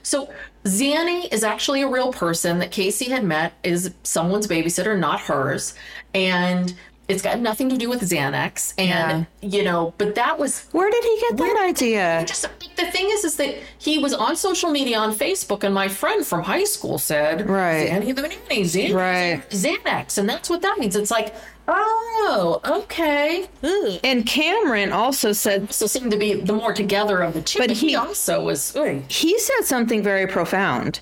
[0.03, 0.33] So
[0.65, 5.75] Zanny is actually a real person that Casey had met, is someone's babysitter, not hers.
[6.15, 6.75] And
[7.09, 8.75] it's got nothing to do with Xanax.
[8.79, 12.25] And, you know, but that was Where did he get that Where- idea?
[12.27, 12.47] just
[12.77, 16.25] the thing is, is that he was on social media on Facebook, and my friend
[16.27, 17.89] from high school said, Right.
[17.91, 19.51] Zanny the nanny, Xanax, Right.
[19.51, 20.19] Xanax.
[20.19, 20.95] And that's what that means.
[20.95, 21.35] It's like,
[21.67, 23.47] oh, okay.
[23.63, 24.01] Ugh.
[24.05, 27.59] And Cameron also said So seemed to be the more together of the two.
[27.59, 29.03] But he he- also was, ugh.
[29.09, 31.01] he said something very profound.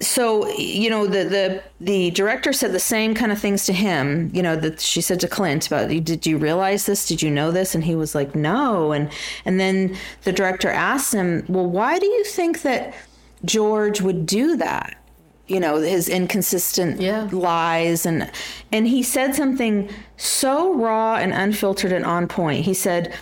[0.00, 4.30] So you know the the the director said the same kind of things to him.
[4.32, 7.06] You know that she said to Clint about did you realize this?
[7.08, 7.74] Did you know this?
[7.74, 8.92] And he was like no.
[8.92, 9.10] And
[9.44, 12.94] and then the director asked him, well, why do you think that
[13.44, 14.96] George would do that?
[15.48, 17.28] You know his inconsistent Yeah.
[17.32, 18.30] lies and
[18.70, 22.66] and he said something so raw and unfiltered and on point.
[22.66, 23.14] He said,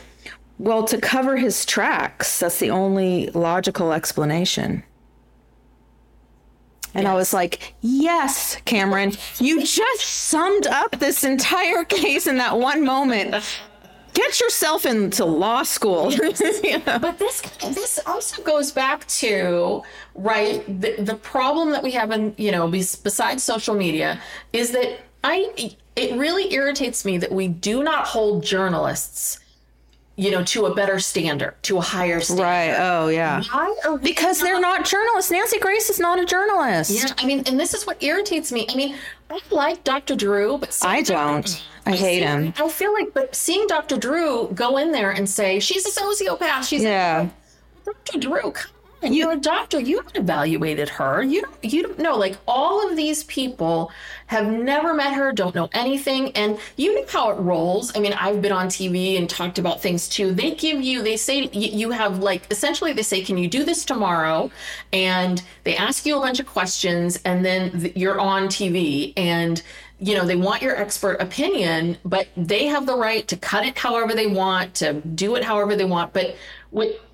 [0.58, 4.82] "Well, to cover his tracks, that's the only logical explanation."
[6.96, 12.58] And I was like, "Yes, Cameron, you just summed up this entire case in that
[12.58, 13.44] one moment.
[14.14, 16.10] Get yourself into law school."
[16.64, 16.98] You know?
[16.98, 19.82] But this this also goes back to
[20.14, 24.20] right the, the problem that we have in you know besides social media
[24.54, 29.38] is that I it really irritates me that we do not hold journalists
[30.16, 32.42] you know to a better standard to a higher standard.
[32.42, 32.74] Right.
[32.78, 33.42] Oh, yeah.
[33.52, 35.30] Why Because they're not journalists.
[35.30, 36.90] Nancy Grace is not a journalist.
[36.90, 38.66] Yeah, I mean, and this is what irritates me.
[38.70, 38.96] I mean,
[39.30, 40.16] I like Dr.
[40.16, 41.64] Drew, but I don't.
[41.84, 42.52] I hate him.
[42.56, 43.96] I feel like, but seeing Dr.
[43.96, 47.28] Drew go in there and say she's a sociopath, she's Yeah.
[47.84, 48.18] Dr.
[48.18, 48.72] Drew, come
[49.06, 49.80] on, you're a doctor.
[49.80, 51.22] You haven't evaluated her.
[51.22, 51.44] You.
[51.62, 52.16] You don't know.
[52.16, 53.90] Like all of these people
[54.26, 57.96] have never met her, don't know anything, and you know how it rolls.
[57.96, 60.32] I mean, I've been on TV and talked about things too.
[60.32, 63.84] They give you, they say you have like essentially they say, can you do this
[63.84, 64.50] tomorrow?
[64.92, 69.62] And they ask you a bunch of questions, and then you're on TV and
[69.98, 73.78] you know they want your expert opinion but they have the right to cut it
[73.78, 76.36] however they want to do it however they want but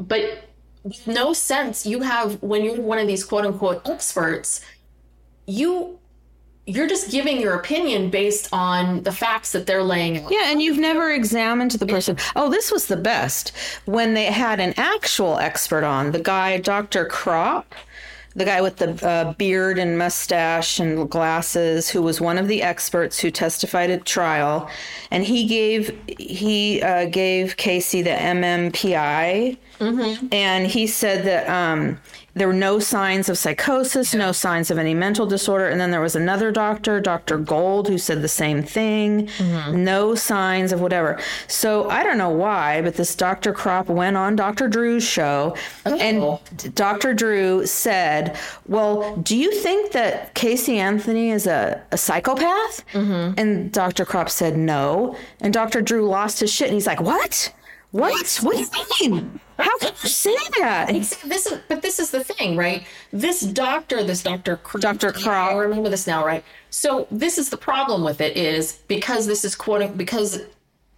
[0.01, 0.52] but
[0.85, 4.61] with no sense you have when you're one of these quote unquote experts
[5.47, 5.99] you
[6.67, 10.63] you're just giving your opinion based on the facts that they're laying out Yeah, and
[10.63, 12.17] you've never examined the person.
[12.37, 13.53] Oh, this was the best
[13.85, 17.05] when they had an actual expert on the guy, Dr.
[17.07, 17.65] Krop,
[18.35, 22.63] the guy with the uh, beard and mustache and glasses, who was one of the
[22.63, 24.69] experts who testified at trial,
[25.11, 29.57] and he gave he uh, gave Casey the MMPI,
[30.33, 31.99] and he said that um,
[32.35, 35.69] there were no signs of psychosis, no signs of any mental disorder.
[35.69, 37.37] And then there was another doctor, Dr.
[37.37, 39.27] Gold, who said the same thing.
[39.27, 39.85] Mm-hmm.
[39.85, 41.21] No signs of whatever.
[41.47, 43.53] So I don't know why, but this Dr.
[43.53, 44.67] Krop went on Dr.
[44.67, 46.41] Drew's show, and oh.
[46.75, 47.13] Dr.
[47.13, 52.85] Drew said, Well, do you think that Casey Anthony is a, a psychopath?
[52.93, 53.39] Mm-hmm.
[53.39, 54.07] And Dr.
[54.07, 55.17] Krop said, No.
[55.41, 55.83] And Dr.
[55.83, 57.53] Drew lost his shit, and he's like, What?
[57.93, 58.41] What?
[58.43, 59.41] What do you mean?
[59.59, 60.89] How can you say that?
[60.89, 65.13] This is but this is the thing right this doctor this dr Cr- Dr.
[65.13, 65.49] Krop.
[65.49, 69.45] i remember this now right so this is the problem with it is because this
[69.45, 70.41] is quote because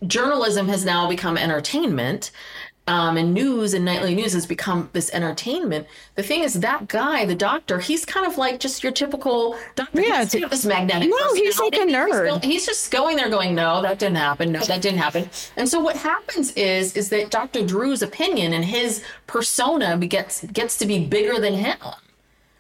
[0.07, 2.31] journalism has now become entertainment
[2.87, 5.87] um, and news and nightly news has become this entertainment.
[6.17, 10.03] The thing is, that guy, the doctor, he's kind of like just your typical doctor.
[10.03, 11.09] Yeah, he's of this magnetic.
[11.09, 11.93] No, he's like a personality.
[11.93, 12.45] He's nerd.
[12.45, 14.53] He's just going there, going, "No, that didn't happen.
[14.53, 17.65] No, that didn't happen." And so what happens is, is that Dr.
[17.67, 21.79] Drew's opinion and his persona gets gets to be bigger than him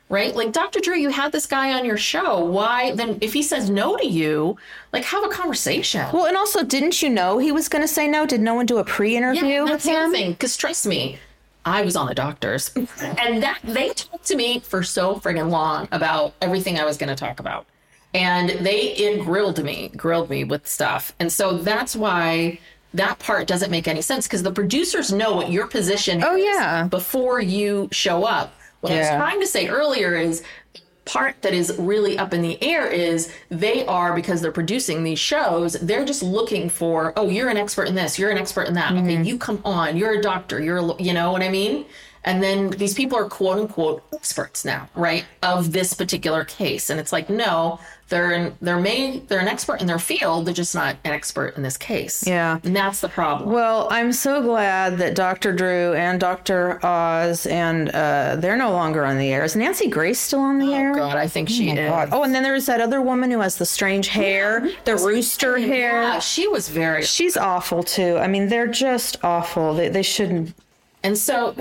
[0.08, 0.34] right?
[0.34, 0.80] Like Dr.
[0.80, 2.44] Drew, you had this guy on your show.
[2.44, 3.18] Why then?
[3.20, 4.56] If he says no to you,
[4.92, 6.06] like have a conversation.
[6.12, 8.26] Well, and also, didn't you know he was going to say no?
[8.26, 10.12] Did no one do a pre-interview yeah, with that's the other him?
[10.12, 10.30] thing.
[10.32, 11.18] Because trust me,
[11.64, 15.88] I was on the doctors, and that they talked to me for so friggin' long
[15.92, 17.66] about everything I was going to talk about,
[18.12, 22.58] and they it grilled me, grilled me with stuff, and so that's why.
[22.92, 26.44] That part doesn't make any sense because the producers know what your position Oh, is
[26.44, 26.84] yeah.
[26.84, 28.54] before you show up.
[28.84, 30.42] What I was trying to say earlier is
[30.74, 35.04] the part that is really up in the air is they are because they're producing
[35.04, 38.68] these shows they're just looking for oh you're an expert in this you're an expert
[38.68, 38.92] in that.
[38.92, 39.22] Okay mm-hmm.
[39.22, 41.84] you come on you're a doctor you're a, you know what i mean?
[42.24, 46.90] And then these people are quote unquote experts now right of this particular case.
[46.90, 47.78] And it's like no
[48.10, 51.56] they're in, they're made they're an expert in their field they're just not an expert
[51.56, 52.58] in this case Yeah.
[52.62, 55.52] and that's the problem Well, I'm so glad that Dr.
[55.52, 56.84] Drew and Dr.
[56.84, 59.42] Oz and uh, they're no longer on the air.
[59.44, 60.92] Is Nancy Grace still on the air?
[60.92, 62.10] Oh god i think she is God.
[62.12, 66.02] Oh, and then there's that other woman who has the strange hair, the rooster hair.
[66.02, 68.18] yeah she was very She's awful too.
[68.18, 69.74] I mean, they're just awful.
[69.74, 70.54] They, they shouldn't
[71.02, 71.54] and so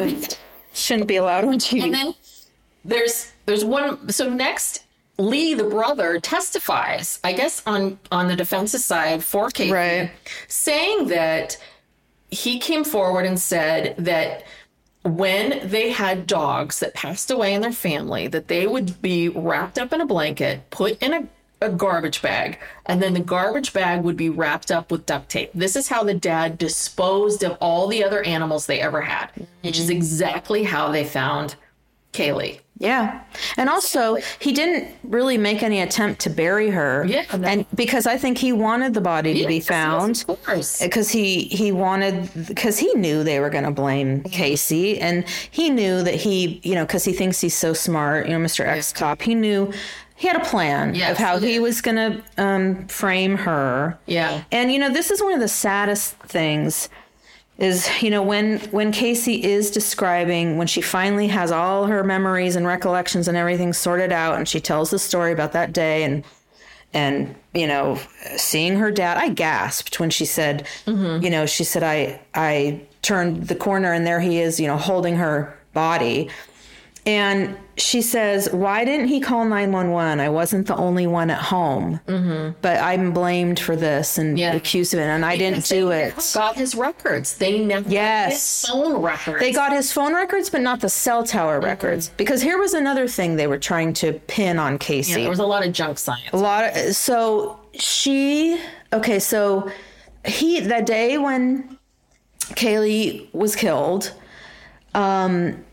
[0.73, 1.83] shouldn't be allowed on TV.
[1.83, 2.13] And then
[2.85, 4.09] there's there's one.
[4.09, 4.83] So next,
[5.17, 7.19] Lee, the brother, testifies.
[7.23, 10.11] I guess on on the defense's side for Casey, Right.
[10.47, 11.57] saying that
[12.29, 14.43] he came forward and said that
[15.03, 19.77] when they had dogs that passed away in their family, that they would be wrapped
[19.77, 21.27] up in a blanket, put in a
[21.63, 25.49] a garbage bag, and then the garbage bag would be wrapped up with duct tape.
[25.53, 29.29] This is how the dad disposed of all the other animals they ever had,
[29.61, 29.95] which is mm-hmm.
[29.97, 31.55] exactly how they found
[32.11, 32.59] Caylee.
[32.79, 33.21] Yeah.
[33.55, 37.05] And also, he didn't really make any attempt to bury her.
[37.07, 37.23] Yeah.
[37.31, 40.25] And because I think he wanted the body to be Yes, found.
[40.27, 40.81] Of course.
[40.81, 45.69] Because he he wanted because he knew they were going to blame Casey, and he
[45.69, 48.65] knew that he you know because he thinks he's so smart, you know, Mr.
[48.65, 49.21] X cop.
[49.21, 49.71] He knew
[50.15, 53.97] he had a plan Yes, of how he he was going to um, frame her.
[54.07, 54.43] Yeah.
[54.51, 56.89] And you know, this is one of the saddest things
[57.57, 62.55] is you know when when Casey is describing when she finally has all her memories
[62.55, 66.23] and recollections and everything sorted out and she tells the story about that day and
[66.93, 67.99] and you know
[68.37, 71.23] seeing her dad I gasped when she said mm-hmm.
[71.23, 74.77] you know she said I I turned the corner and there he is you know
[74.77, 76.29] holding her body
[77.05, 80.19] and she says, Why didn't he call 911?
[80.19, 81.99] I wasn't the only one at home.
[82.07, 82.57] Mm-hmm.
[82.61, 84.53] But I'm blamed for this and Yeah.
[84.53, 86.13] accused of it, and I didn't do it.
[86.35, 87.35] Got his records.
[87.37, 88.61] They never Yes.
[88.61, 89.39] his phone records.
[89.39, 92.09] They got his phone records, but not the cell tower records.
[92.15, 95.21] Because here was another thing they were trying to pin on Yeah, Casey.
[95.21, 96.29] there was a lot of junk science.
[96.31, 98.61] a lot of, so she,
[98.93, 99.69] okay, so
[100.25, 101.77] he, that day when
[102.51, 104.13] Caylee was killed
[104.93, 105.63] um,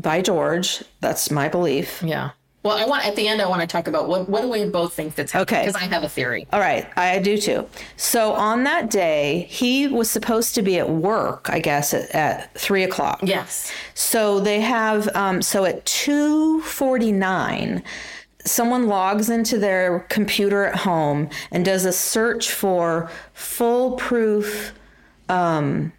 [0.00, 2.02] by George, that's my belief.
[2.02, 2.30] Yeah.
[2.64, 3.40] Well, I want at the end.
[3.40, 5.60] I want to talk about what what do we both think that's happening?
[5.60, 5.66] Okay.
[5.68, 6.46] Because I have a theory.
[6.52, 7.66] All right, I do too.
[7.96, 12.52] So on that day, he was supposed to be at work, I guess, at, at
[12.54, 13.20] three o'clock.
[13.22, 13.72] Yes.
[13.94, 17.82] So they have um, so at two forty nine,
[18.44, 24.74] someone logs into their computer at home and does a search for foolproof,
[25.28, 25.92] um,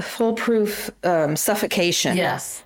[0.00, 2.16] foolproof um, suffocation.
[2.16, 2.64] Yes.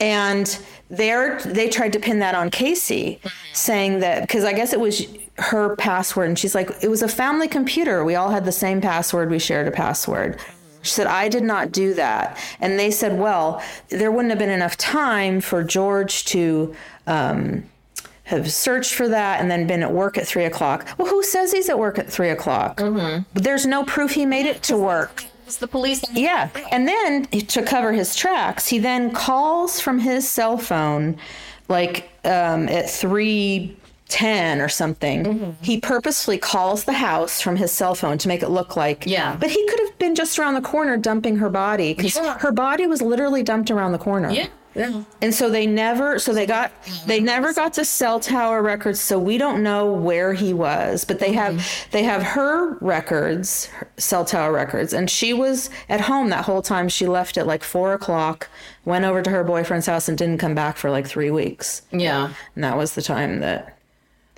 [0.00, 0.58] And
[0.90, 3.28] there they tried to pin that on Casey, mm-hmm.
[3.52, 5.06] saying that because I guess it was
[5.38, 8.04] her password, and she's like, it was a family computer.
[8.04, 9.30] We all had the same password.
[9.30, 10.38] We shared a password.
[10.38, 10.82] Mm-hmm.
[10.82, 12.38] She said, I did not do that.
[12.60, 16.74] And they said, well, there wouldn't have been enough time for George to
[17.06, 17.64] um,
[18.24, 20.86] have searched for that and then been at work at three o'clock.
[20.96, 22.76] Well, who says he's at work at three o'clock?
[22.78, 23.22] Mm-hmm.
[23.34, 25.24] There's no proof he made it to work.
[25.56, 26.04] The police.
[26.12, 26.50] Yeah.
[26.70, 31.16] And then to cover his tracks, he then calls from his cell phone
[31.68, 35.24] like um, at 310 or something.
[35.24, 35.50] Mm-hmm.
[35.64, 39.04] He purposefully calls the house from his cell phone to make it look like.
[39.06, 39.36] Yeah.
[39.38, 42.38] But he could have been just around the corner dumping her body because Yeah.
[42.38, 44.30] her body was literally dumped around the corner.
[44.30, 44.46] Yeah.
[44.78, 45.02] Yeah.
[45.20, 46.72] And so they never, so they got,
[47.06, 49.00] they never got the cell tower records.
[49.00, 51.90] So we don't know where he was, but they have, mm-hmm.
[51.90, 56.88] they have her records, cell tower records, and she was at home that whole time.
[56.88, 58.48] She left at like four o'clock,
[58.84, 61.82] went over to her boyfriend's house, and didn't come back for like three weeks.
[61.90, 62.32] Yeah.
[62.54, 63.77] And that was the time that.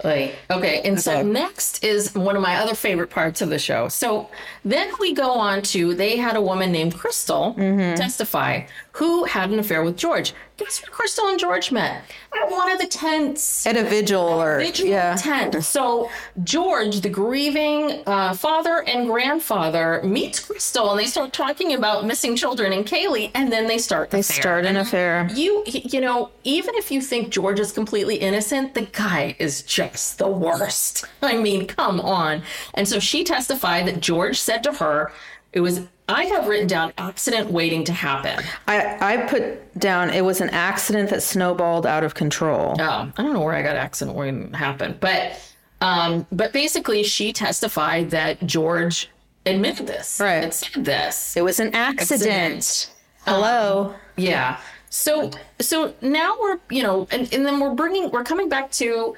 [0.04, 0.80] Like, okay.
[0.84, 3.88] And so next is one of my other favorite parts of the show.
[3.88, 4.28] So
[4.64, 7.96] then we go on to they had a woman named Crystal Mm-hmm.
[7.96, 10.32] testify who had an affair with George.
[10.60, 12.02] Guess where Crystal and George met?
[12.36, 13.66] At one of the tents.
[13.66, 15.64] At a vigil or Vigil yeah, tent.
[15.64, 16.10] So
[16.44, 22.36] George, the grieving uh, father and grandfather, meets Crystal, and they start talking about missing
[22.36, 24.10] children and Caylee, and then they start.
[24.10, 24.42] The they affair.
[24.42, 25.30] start an affair.
[25.34, 30.18] You, you know, even if you think George is completely innocent, the guy is just
[30.18, 31.06] the worst.
[31.22, 32.42] I mean, come on.
[32.74, 35.10] And so she testified that George said to her,
[35.54, 35.80] it was,
[36.10, 38.44] I have written down accident waiting to happen.
[38.66, 42.76] I I put down it was an accident that snowballed out of control.
[42.78, 45.40] Oh, I don't know where I got accident waiting to happen, but,
[45.80, 49.08] um, but basically she testified that George
[49.46, 50.20] admitted this.
[50.20, 50.44] Right.
[50.44, 51.36] And said this.
[51.36, 52.56] It was an accident.
[52.56, 52.94] Accident.
[53.24, 53.94] Hello.
[54.16, 54.58] Yeah.
[54.90, 55.30] So
[55.60, 59.16] so now we're you know and, and then we're bringing we're coming back to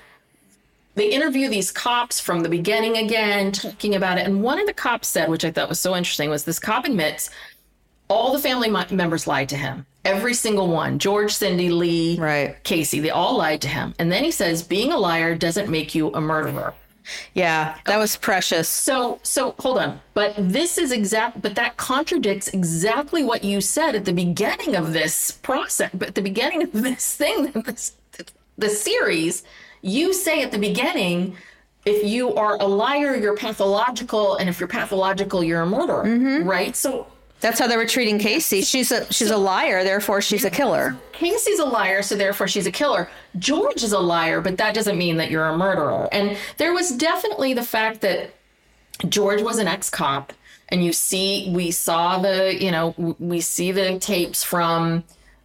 [0.95, 4.75] they interview these cops from the beginning again talking about it and one of the
[4.75, 7.31] cops said which I thought was so interesting was this cop admits
[8.09, 12.63] all the family members lied to him every single one George Cindy Lee Right.
[12.65, 15.95] Casey they all lied to him and then he says being a liar doesn't make
[15.95, 16.75] you a murderer
[17.35, 18.69] Yeah, that was precious.
[18.69, 20.01] so so hold on.
[20.15, 24.93] But this is exact but that contradicts exactly what you said at the beginning of
[24.93, 25.91] this process.
[25.93, 27.97] But at the beginning of this thing, this
[28.57, 29.43] the series,
[29.83, 31.37] you say at the beginning,
[31.85, 36.05] if you are a liar, you're pathological, and if you're pathological, you're a murderer.
[36.05, 36.49] Mm-hmm.
[36.49, 36.77] Right?
[36.77, 37.07] So
[37.41, 38.63] That's how they were treating Casey.
[38.63, 40.97] She's a she's a liar, therefore she's a killer.
[41.13, 43.11] Casey's a liar, so therefore she's a killer.
[43.39, 46.09] George is a liar, but that doesn't mean that you're a murderer.
[46.13, 48.31] And there was definitely the fact that
[49.09, 50.33] George was an ex cop,
[50.69, 55.03] and you see, we saw the, you know, we see the tapes from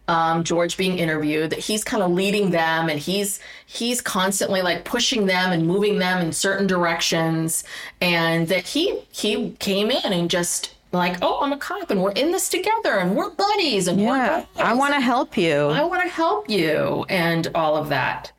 [0.08, 1.50] um, George being interviewed.
[1.50, 5.98] That he's kind of leading them, and he's he's constantly like pushing them and moving
[5.98, 7.64] them in certain directions,
[8.00, 12.12] and that he he came in and just like, oh, I'm a cop, and we're
[12.12, 14.48] in this together, and we're buddies, and we're Yeah, buddies.
[14.56, 15.66] I want to help you.
[15.68, 18.32] I want to help you and all of that.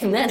[0.00, 0.30] And then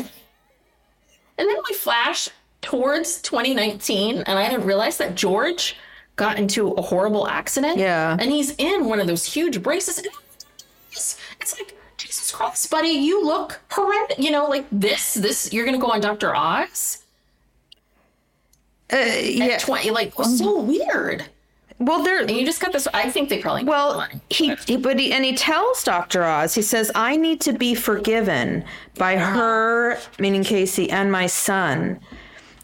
[1.40, 2.30] and then we flash
[2.62, 5.78] towards 2019 and I didn't realize that George
[6.18, 7.78] got into a horrible accident.
[7.78, 8.18] Yeah.
[8.20, 10.00] And he's in one of those huge braces.
[10.00, 10.08] And
[10.92, 14.20] it's, it's like, Jesus Christ, buddy, you look horrendous.
[14.20, 16.34] You know, like this, this, you're going to go on Dr.
[16.34, 17.04] Oz?
[18.92, 19.58] Uh, yeah.
[19.58, 21.26] 20, like, so weird.
[21.80, 22.22] Well, there.
[22.22, 25.24] And you just got this, I think they probably Well, he, he but he and
[25.24, 26.24] he tells Dr.
[26.26, 28.66] Oz, he says, I need to be forgiven
[28.98, 32.00] by her, meaning Casey, and my son.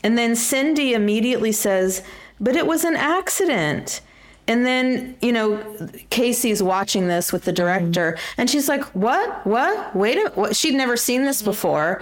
[0.04, 2.04] And then Cindy immediately says,
[2.42, 4.02] But it was an accident.
[4.48, 5.64] And then, you know,
[6.10, 9.46] Casey's watching this with the director, and she's like, What?
[9.46, 9.96] What?
[9.96, 10.56] Wait a what?
[10.56, 12.02] She'd never seen this before.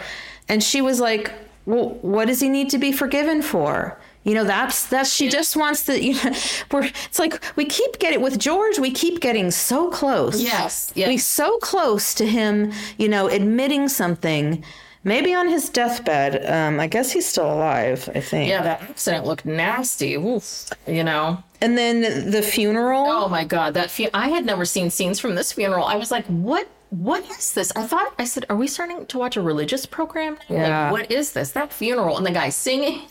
[0.50, 1.32] And she was like,
[1.66, 3.98] Well, what does he need to be forgiven for?
[4.24, 6.34] You know, that's that's she just wants to, you know,
[6.72, 10.42] we're it's like we keep getting with George, we keep getting so close.
[10.42, 11.08] Yes, yes.
[11.08, 14.64] We so close to him, you know, admitting something.
[15.04, 16.46] Maybe on his deathbed.
[16.50, 18.50] Um, I guess he's still alive, I think.
[18.50, 20.16] Yeah, that accident looked nasty.
[20.16, 21.44] Oof, you know?
[21.60, 23.06] And then the funeral.
[23.08, 25.86] Oh my god, that fu- I had never seen scenes from this funeral.
[25.86, 27.72] I was like, what what is this?
[27.76, 30.38] I thought I said, are we starting to watch a religious program?
[30.48, 30.92] Yeah.
[30.92, 31.52] Like, what is this?
[31.52, 33.02] That funeral and the guy singing.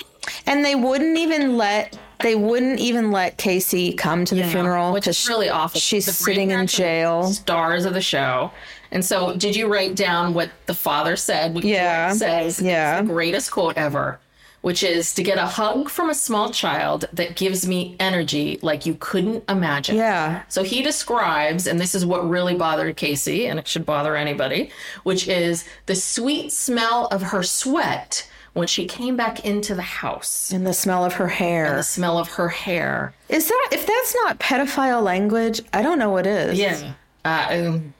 [0.46, 5.08] And they wouldn't even let they wouldn't even let Casey come to the funeral which
[5.08, 5.80] is really awful.
[5.80, 7.24] She's sitting in jail.
[7.24, 8.52] Stars of the show.
[8.92, 11.54] And so, did you write down what the father said?
[11.54, 12.12] What Yeah.
[12.12, 12.60] Says.
[12.60, 13.00] Yeah.
[13.00, 14.20] The greatest quote ever,
[14.60, 18.84] which is to get a hug from a small child that gives me energy like
[18.84, 19.96] you couldn't imagine.
[19.96, 20.42] Yeah.
[20.48, 24.70] So he describes, and this is what really bothered Casey, and it should bother anybody,
[25.04, 30.52] which is the sweet smell of her sweat when she came back into the house.
[30.52, 31.76] And the smell of her hair.
[31.76, 33.14] The smell of her hair.
[33.30, 36.58] Is that if that's not pedophile language, I don't know what is.
[36.58, 36.92] Yeah.
[37.24, 37.94] Uh, um,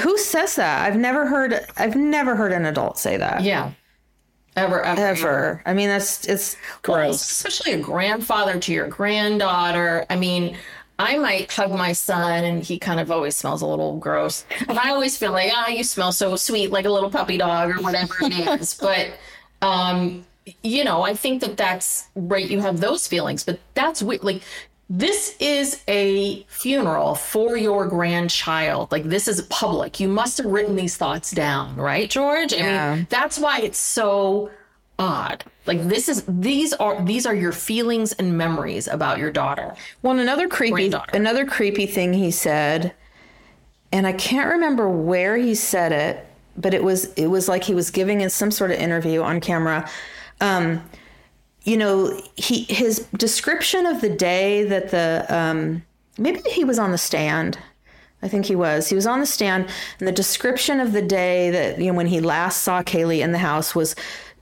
[0.00, 0.86] Who says that?
[0.86, 3.42] I've never heard I've never heard an adult say that.
[3.42, 3.72] yeah.
[4.56, 5.62] ever, ever, ever.
[5.66, 7.22] I mean, that's it's Well, gross.
[7.30, 10.04] especially a grandfather to your granddaughter.
[10.10, 10.56] I mean,
[10.98, 14.44] I might hug my son and he kind of always smells a little gross.
[14.68, 17.70] And I always feel like, ah, you smell so sweet, like a little puppy dog
[17.70, 18.74] or whatever it is.
[18.80, 19.10] But,
[19.60, 20.24] um,
[20.62, 22.48] you know, I think that that's right.
[22.48, 24.24] You have those feelings, but that's weird.
[24.24, 24.42] Like,
[24.88, 28.92] this is a funeral for your grandchild.
[28.92, 29.98] Like, this is public.
[29.98, 32.52] You must have written these thoughts down, right, George?
[32.52, 32.94] I Yeah.
[32.94, 34.50] mean, that's why it's so
[34.98, 35.44] odd.
[35.66, 39.74] Like this is these are these are your feelings and memories about your daughter.
[40.00, 42.94] Well, another creepy, another creepy thing he said,
[43.92, 46.24] and I can't remember where he said it,
[46.56, 49.40] but it was it was like he was giving in some sort of interview on
[49.40, 49.86] camera.
[50.40, 50.82] Um,
[51.66, 55.82] you know, he his description of the day that the um,
[56.16, 57.58] maybe he was on the stand.
[58.22, 58.88] I think he was.
[58.88, 62.06] He was on the stand, and the description of the day that you know when
[62.06, 63.96] he last saw Caylee in the house was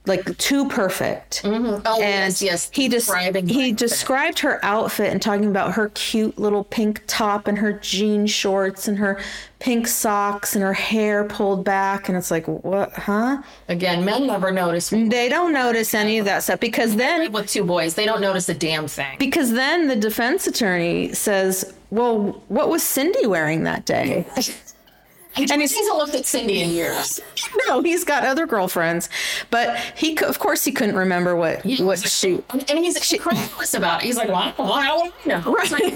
[0.07, 1.43] like too perfect.
[1.43, 1.81] Mm-hmm.
[1.85, 2.69] Oh, and yes, yes.
[2.73, 7.47] he just Describing he described her outfit and talking about her cute little pink top
[7.47, 9.19] and her jean shorts and her
[9.59, 14.51] pink socks and her hair pulled back and it's like what huh Again, men never
[14.51, 17.95] notice they don't notice any of that stuff because then with two boys.
[17.95, 19.17] They don't notice a damn thing.
[19.17, 24.25] because then the defense attorney says well what was cindy wearing that day
[25.37, 27.19] And he hasn't looked at Cindy in years.
[27.67, 29.09] no he's got other girlfriends
[29.51, 34.01] but he of course he couldn't remember what what she And and he's incredulous about
[34.01, 34.05] it.
[34.07, 35.55] He's like, well, how would I know?
[35.59, 35.93] It's like,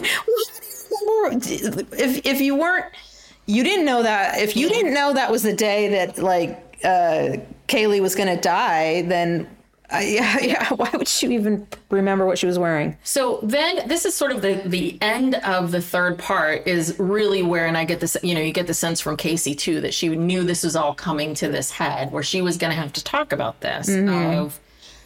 [2.00, 2.86] if if you weren't
[3.46, 7.38] you didn't know that if you didn't know that was the day that like uh
[7.68, 9.48] Caylee was going to die then
[9.92, 12.98] uh, yeah yeah why would she even remember what she was wearing?
[13.04, 17.44] So then this is sort of the the end of the third part is really
[17.44, 19.94] where and I get this you know you get the sense from Casey too that
[19.94, 22.94] she knew this was all coming to this head where she was going to have
[22.94, 24.60] to talk about this of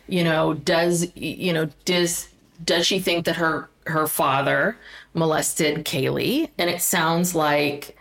[0.08, 2.30] you know does you know does
[2.64, 4.78] does she think that her her father
[5.14, 6.50] molested Caylee?
[6.58, 7.98] And it sounds like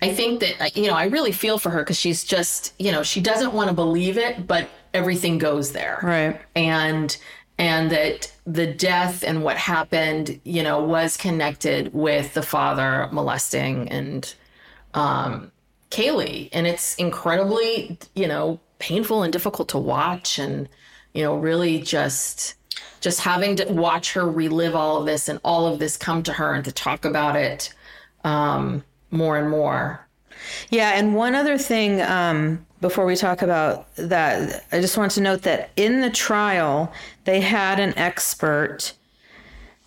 [0.00, 3.02] I think that you know I really feel for her cuz she's just you know
[3.02, 5.98] she doesn't want to believe it but everything goes there.
[6.02, 6.40] Right.
[6.54, 7.16] and
[7.58, 13.88] and that the death and what happened you know was connected with the father molesting
[13.88, 14.34] and
[14.94, 15.52] um
[15.90, 16.48] Caylee.
[16.52, 20.68] And it's incredibly you know painful and difficult to watch and
[21.12, 22.54] you know really just
[23.00, 26.32] just having to watch her relive all of this and all of this come to
[26.32, 27.72] her and to talk about it
[28.24, 28.82] um
[29.12, 30.06] more and more.
[30.70, 35.22] Yeah, and one other thing um, before we talk about that, I just want to
[35.22, 36.92] note that in the trial,
[37.24, 38.92] they had an expert.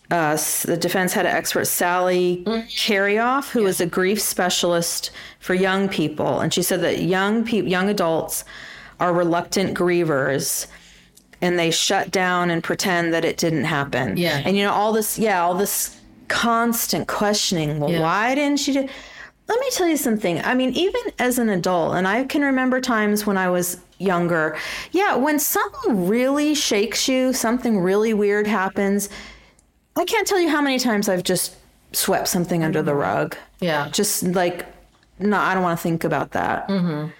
[0.10, 5.90] Uh, the defense had an expert, Sally Karioth, who was a grief specialist for young
[5.90, 8.44] people, and she said that young people, young adults,
[9.00, 10.68] are reluctant grievers,
[11.42, 14.16] and they shut down and pretend that it didn't happen.
[14.16, 14.42] Yeah.
[14.46, 17.80] and you know all this, yeah, all this constant questioning.
[17.80, 18.02] Well, Yeah.
[18.02, 18.88] why didn't she do?
[19.48, 20.42] Let me tell you something.
[20.44, 24.58] I mean, even as an adult, and I can remember times when I was younger,
[24.92, 29.10] yeah, when something really shakes you, something really weird happens,
[29.96, 31.56] I can't tell you how many times I've just
[31.94, 33.38] swept something under the rug.
[33.60, 34.66] yeah Just like,
[35.20, 36.68] no, I don't want to think about that.
[36.68, 37.12] Mm-hmm.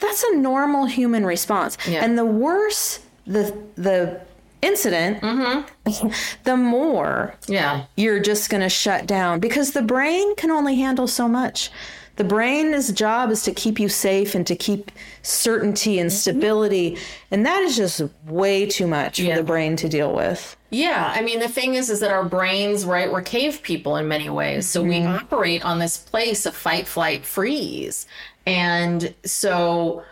[0.00, 1.78] That's a normal human response.
[1.88, 2.04] Yeah.
[2.04, 4.20] And the worse the the
[4.62, 6.08] incident, mm-hmm.
[6.44, 11.06] the more yeah you're just going to shut down because the brain can only handle
[11.06, 11.70] so much.
[12.18, 14.90] The brain's job is to keep you safe and to keep
[15.22, 16.16] certainty and mm-hmm.
[16.16, 16.98] stability.
[17.30, 19.36] And that is just way too much Yeah.
[19.36, 20.56] for the brain to deal with.
[20.70, 24.08] Yeah, I mean the thing is is that our brains, right, we're cave people in
[24.08, 24.68] many ways.
[24.68, 25.14] So we mm-hmm.
[25.14, 28.06] operate on this place of fight, flight, freeze.
[28.44, 30.02] And so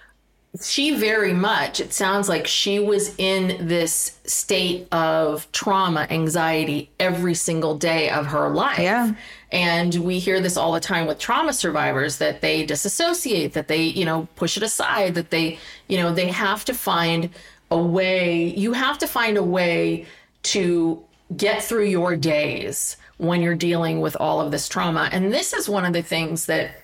[0.62, 7.34] she very much it sounds like she was in this state of trauma, anxiety every
[7.34, 8.78] single day of her life.
[8.78, 9.14] Yeah.
[9.52, 13.82] And we hear this all the time with trauma survivors that they disassociate, that they,
[13.82, 17.30] you know, push it aside, that they, you know, they have to find
[17.70, 20.06] a way, you have to find a way
[20.42, 21.02] to
[21.36, 25.08] get through your days when you're dealing with all of this trauma.
[25.12, 26.82] And this is one of the things that,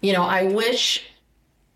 [0.00, 1.04] you know, I wish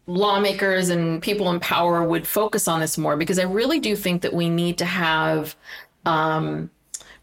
[0.07, 4.23] lawmakers and people in power would focus on this more because I really do think
[4.23, 5.57] that we need to have
[6.07, 6.71] um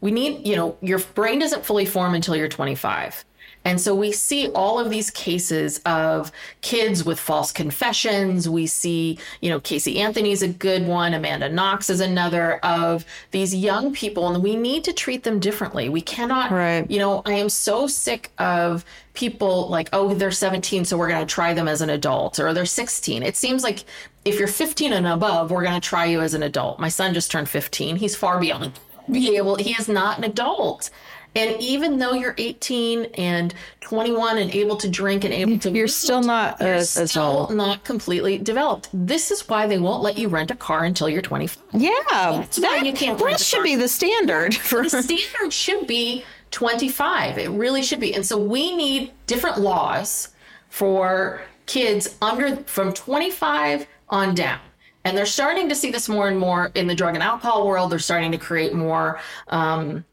[0.00, 3.24] we need, you know, your brain doesn't fully form until you're 25.
[3.68, 8.48] And so we see all of these cases of kids with false confessions.
[8.48, 13.54] We see, you know, Casey Anthony's a good one, Amanda Knox is another of these
[13.54, 15.90] young people, and we need to treat them differently.
[15.90, 16.90] We cannot, Right.
[16.90, 21.26] you know, I am so sick of people like, oh, they're 17, so we're going
[21.26, 23.22] to try them as an adult, or they're 16.
[23.22, 23.84] It seems like
[24.24, 26.80] if you're 15 and above, we're going to try you as an adult.
[26.80, 27.96] My son just turned 15.
[27.96, 28.72] He's far beyond
[29.10, 30.90] be able, he is not an adult.
[31.36, 35.86] And even though you're 18 and 21 and able to drink and able to, You're
[35.86, 37.04] still not you're still
[37.44, 37.54] adult.
[37.54, 38.88] not completely developed.
[38.92, 41.62] This is why they won't let you rent a car until you're 25.
[41.74, 43.64] Yeah, That's why you can't That should car.
[43.64, 44.82] be the standard for.
[44.82, 47.38] the standard should be 25.
[47.38, 48.14] It really should be.
[48.14, 50.30] And so we need different laws
[50.70, 54.58] for kids under from 25 on down.
[55.04, 57.90] And they're starting to see this more and more in the drug and alcohol world.
[57.92, 60.04] They're starting to create more um,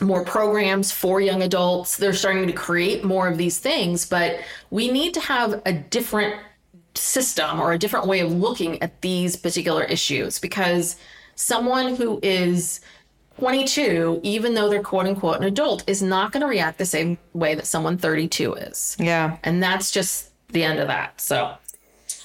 [0.00, 1.96] more programs for young adults.
[1.96, 4.40] They're starting to create more of these things, but
[4.70, 6.36] we need to have a different
[6.94, 10.96] system or a different way of looking at these particular issues because
[11.34, 12.80] someone who is
[13.38, 17.18] 22, even though they're quote unquote an adult, is not going to react the same
[17.34, 18.96] way that someone 32 is.
[18.98, 19.38] Yeah.
[19.44, 21.20] And that's just the end of that.
[21.20, 21.54] So,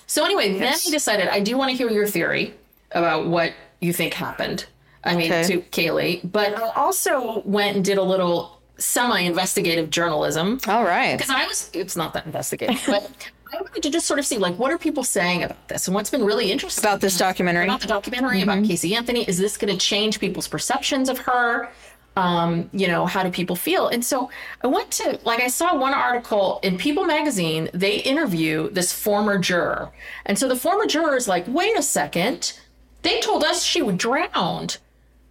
[0.08, 2.56] so anyway, then he decided, I do want to hear your theory
[2.92, 4.66] about what you think happened.
[5.06, 5.44] I mean, Okay.
[5.48, 11.18] to Caylee, but I also went and did a little semi-investigative journalism All right.
[11.18, 13.10] because I was, it's not that investigative, but
[13.54, 15.88] I wanted to just sort of see like, what are people saying about this?
[15.88, 17.66] And what's been really interesting About this documentary.
[17.66, 19.24] about the documentary about Casey Anthony.
[19.28, 21.70] Is this going to change people's perceptions of her?
[22.16, 23.88] Um, you know, how do people feel?
[23.88, 24.30] And so
[24.64, 29.40] I went to, like, I saw one article in People magazine, they interview this former
[29.40, 29.92] juror.
[30.28, 32.54] And so the former juror is like, wait a second,
[33.02, 34.78] they told us she was drowned.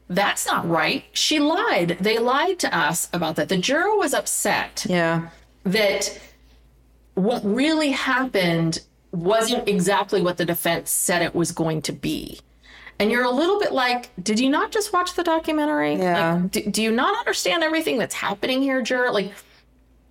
[0.08, 1.04] That's not right.
[1.12, 1.96] She lied.
[2.00, 3.48] They lied to us about that.
[3.48, 5.28] The juror was upset Yeah.
[5.64, 6.18] that
[7.14, 8.80] what really happened
[9.12, 12.40] wasn't exactly what the defense said it was going to be.
[12.98, 15.96] And you're a little bit like, did you not just watch the documentary?
[15.96, 16.34] Yeah.
[16.34, 19.10] Like, do, do you not understand everything that's happening here, juror?
[19.10, 19.32] Like,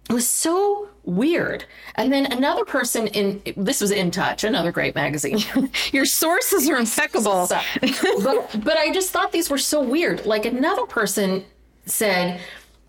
[0.10, 1.66] it was so weird.
[1.96, 5.40] And then another person in this was In Touch, another great magazine.
[5.94, 7.48] Your sources are impeccable.
[7.48, 7.60] So-
[8.24, 10.26] but but I just thought these were so weird.
[10.26, 11.46] Like another person
[11.86, 12.42] said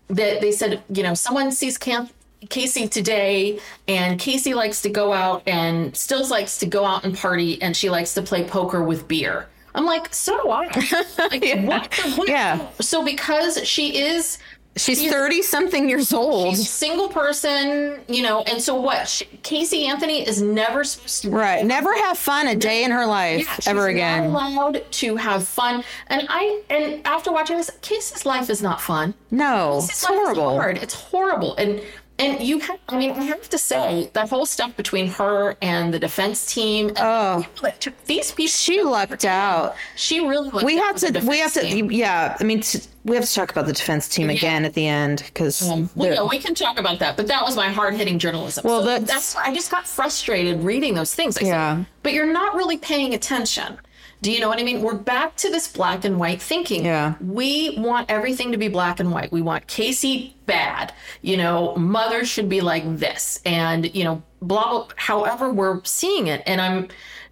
[0.09, 2.09] that they said, you know, someone sees Cam-
[2.49, 7.17] Casey today, and Casey likes to go out and still likes to go out and
[7.17, 9.47] party, and she likes to play poker with beer.
[9.75, 10.65] I'm like, so do I.
[11.17, 12.27] Like, what, the- what?
[12.29, 12.67] Yeah.
[12.81, 14.37] So because she is
[14.75, 16.49] She's 30 something years old.
[16.55, 19.07] she's a single person, you know, and so what?
[19.07, 21.63] She, Casey Anthony is never supposed to Right.
[21.63, 24.23] Never have fun a day in her life yeah, she's ever not again.
[24.25, 25.83] allowed to have fun.
[26.07, 29.13] And I and after watching this, Casey's life is not fun.
[29.29, 29.75] No.
[29.81, 30.59] Casey's It's horrible.
[30.61, 31.55] It's horrible.
[31.57, 31.81] And
[32.19, 35.91] and you have, I mean, I have to say that whole stuff between her and
[35.93, 36.91] the defense team.
[36.97, 37.45] Oh.
[37.63, 38.49] that took these people.
[38.49, 39.75] She lucked out.
[39.95, 40.49] She really.
[40.51, 41.91] lucked We out have to, we have to, team.
[41.91, 42.37] yeah.
[42.39, 45.23] I mean, t- we have to talk about the defense team again at the end
[45.25, 48.63] because Well, yeah, we can talk about that, but that was my hard hitting journalism.
[48.65, 51.37] Well, So that's- that's I just got frustrated reading those things.
[51.37, 51.83] I said, Yeah.
[52.01, 53.77] but you're not really paying attention.
[54.21, 54.81] Do you know what I mean?
[54.81, 56.85] We're back to this black and white thinking.
[56.85, 57.15] Yeah.
[57.19, 59.33] We want everything to be black and white.
[59.33, 60.93] We want Casey bad.
[61.21, 64.87] You know, mother should be like this, and you know, blah blah.
[64.95, 66.87] However, we're seeing it, and I'm.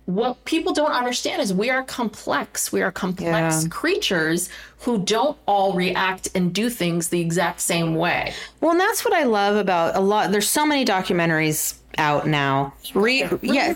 [0.06, 2.74] What people don't understand is we are complex.
[2.74, 3.70] We are complex Yeah.
[3.70, 4.50] creatures
[4.82, 8.34] who don't all react and do things the exact same way.
[8.62, 10.32] Well, and that's what I love about a lot.
[10.32, 12.74] There's so many documentaries out now.
[12.96, 13.76] Re, yeah,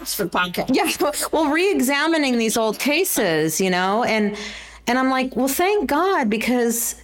[0.69, 0.91] yeah.
[1.31, 4.35] Well, re-examining these old cases, you know, and
[4.87, 6.95] and I'm like, well, thank God because,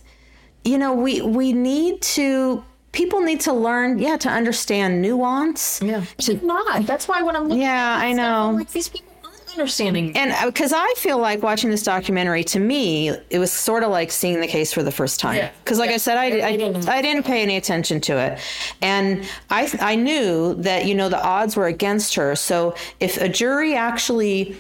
[0.64, 2.64] you know, we we need to.
[2.94, 5.80] People need to learn, yeah, to understand nuance.
[5.82, 6.86] Yeah, She's not.
[6.86, 8.50] That's why when I'm looking Yeah, at I stuff, know.
[8.50, 9.11] I'm like these people
[9.54, 10.16] understanding.
[10.18, 14.12] And because I feel like watching this documentary, to me, it was sort of like
[14.12, 15.36] seeing the case for the first time.
[15.38, 15.52] Yeah.
[15.64, 18.40] Because, like I said, I, I, didn't- I didn't pay any attention to it,
[18.82, 22.36] and I I knew that you know the odds were against her.
[22.36, 24.56] So if a jury actually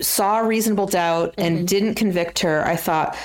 [0.00, 1.64] saw reasonable doubt and Mm-hmm.
[1.66, 3.16] didn't convict her, I thought.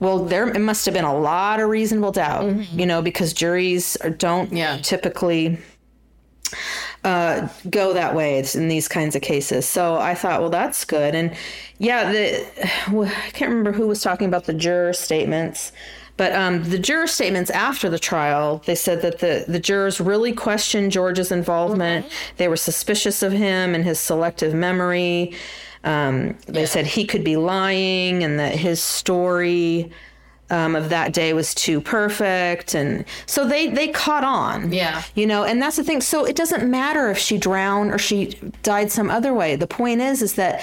[0.00, 3.96] Well, there it must have been a lot of reasonable doubt, you know, because juries
[4.18, 4.56] don't Mm-hmm.
[4.56, 4.78] Yeah.
[4.80, 5.58] typically
[7.04, 9.66] uh, go that way in these kinds of cases.
[9.66, 11.14] So I thought, well, that's good.
[11.14, 11.34] And
[11.78, 12.46] yeah, the
[12.88, 15.72] I can't remember who was talking about the juror statements,
[16.16, 20.32] but um, the juror statements after the trial, they said that the the jurors really
[20.32, 22.06] questioned George's involvement.
[22.36, 25.34] They were suspicious of him and his selective memory.
[25.84, 29.92] Um, they said he could be lying and that his story
[30.50, 34.72] um, of that day was too perfect, and so they they caught on.
[34.72, 35.02] Yeah.
[35.14, 36.00] you know, and that's the thing.
[36.00, 38.26] So it doesn't matter if she drowned or she
[38.62, 39.56] died some other way.
[39.56, 40.62] The point is, is that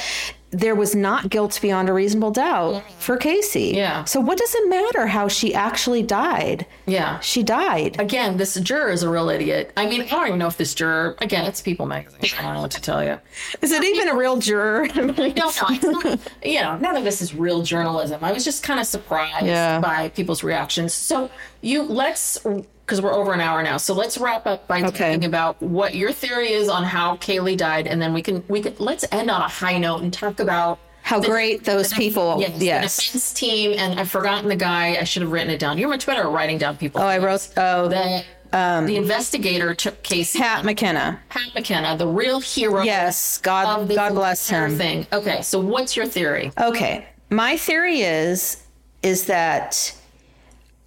[0.60, 3.74] there was not guilt beyond a reasonable doubt for Casey.
[3.76, 4.04] Yeah.
[4.06, 6.66] So what does it matter how she actually died?
[6.86, 7.20] Yeah.
[7.20, 8.00] She died.
[8.00, 9.72] Again, this juror is a real idiot.
[9.76, 12.20] I mean, I don't even know if this juror, again, it's People magazine.
[12.40, 13.20] I don't know what to tell you.
[13.62, 14.88] Is it even a real juror?
[14.96, 18.24] No, no, it's not, you know, none of this is real journalism.
[18.24, 19.80] I was just kind of surprised Yeah.
[19.80, 20.94] by people's reactions.
[20.94, 21.30] So
[21.62, 22.38] you let's
[22.86, 23.78] because we're over an hour now.
[23.78, 25.14] So let's wrap up by Okay.
[25.14, 28.62] talking about what your theory is on how Caylee died, and then we can we
[28.62, 31.96] can let's end on a high note and talk about How the- great those the-
[31.96, 32.38] people.
[32.40, 32.96] Yes, Yes.
[32.98, 34.98] the defense team, and I've forgotten the guy.
[35.00, 35.78] I should have written it down.
[35.78, 37.02] You're much better at writing down people.
[37.02, 37.48] Oh, I wrote.
[37.58, 41.20] Oh, the um, the investigator took Casey Pat McKenna.
[41.30, 42.84] Pat McKenna, the real hero.
[42.84, 44.78] Yes, God- God bless him.
[44.78, 45.08] Thing.
[45.12, 46.52] Okay, so what's your theory?
[46.58, 47.06] Okay.
[47.30, 48.58] My theory is
[49.04, 49.92] is that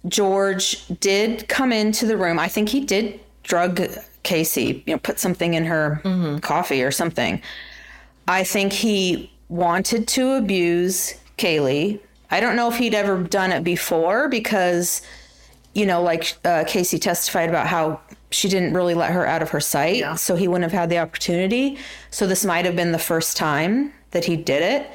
[0.07, 2.39] George did come into the room.
[2.39, 3.81] I think he did drug
[4.23, 7.41] Casey, you know, put something in her coffee or something.
[8.27, 11.99] I think he wanted to abuse Caylee.
[12.31, 15.01] I don't know if he'd ever done it before because,
[15.73, 17.99] you know, like uh, Casey testified about how
[18.29, 20.01] she didn't really let her out of her sight.
[20.15, 21.77] So he wouldn't have had the opportunity.
[22.11, 24.91] So this might have been the first time that he did it.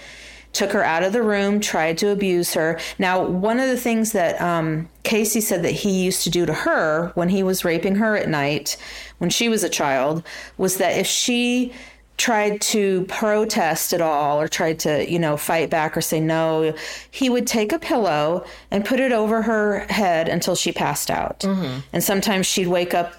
[0.55, 2.81] Took her out of the room, tried to abuse her.
[2.99, 6.55] Now, one of the things that um, Casey said that he used to do to
[6.55, 8.77] her when he was raping her at night,
[9.19, 10.23] when she was a child,
[10.57, 11.73] was that if she
[12.17, 16.73] tried to protest at all or tried to, you know, fight back or say no,
[17.11, 21.45] he would take a pillow and put it over her head until she passed out.
[21.93, 23.13] And sometimes she'd wake up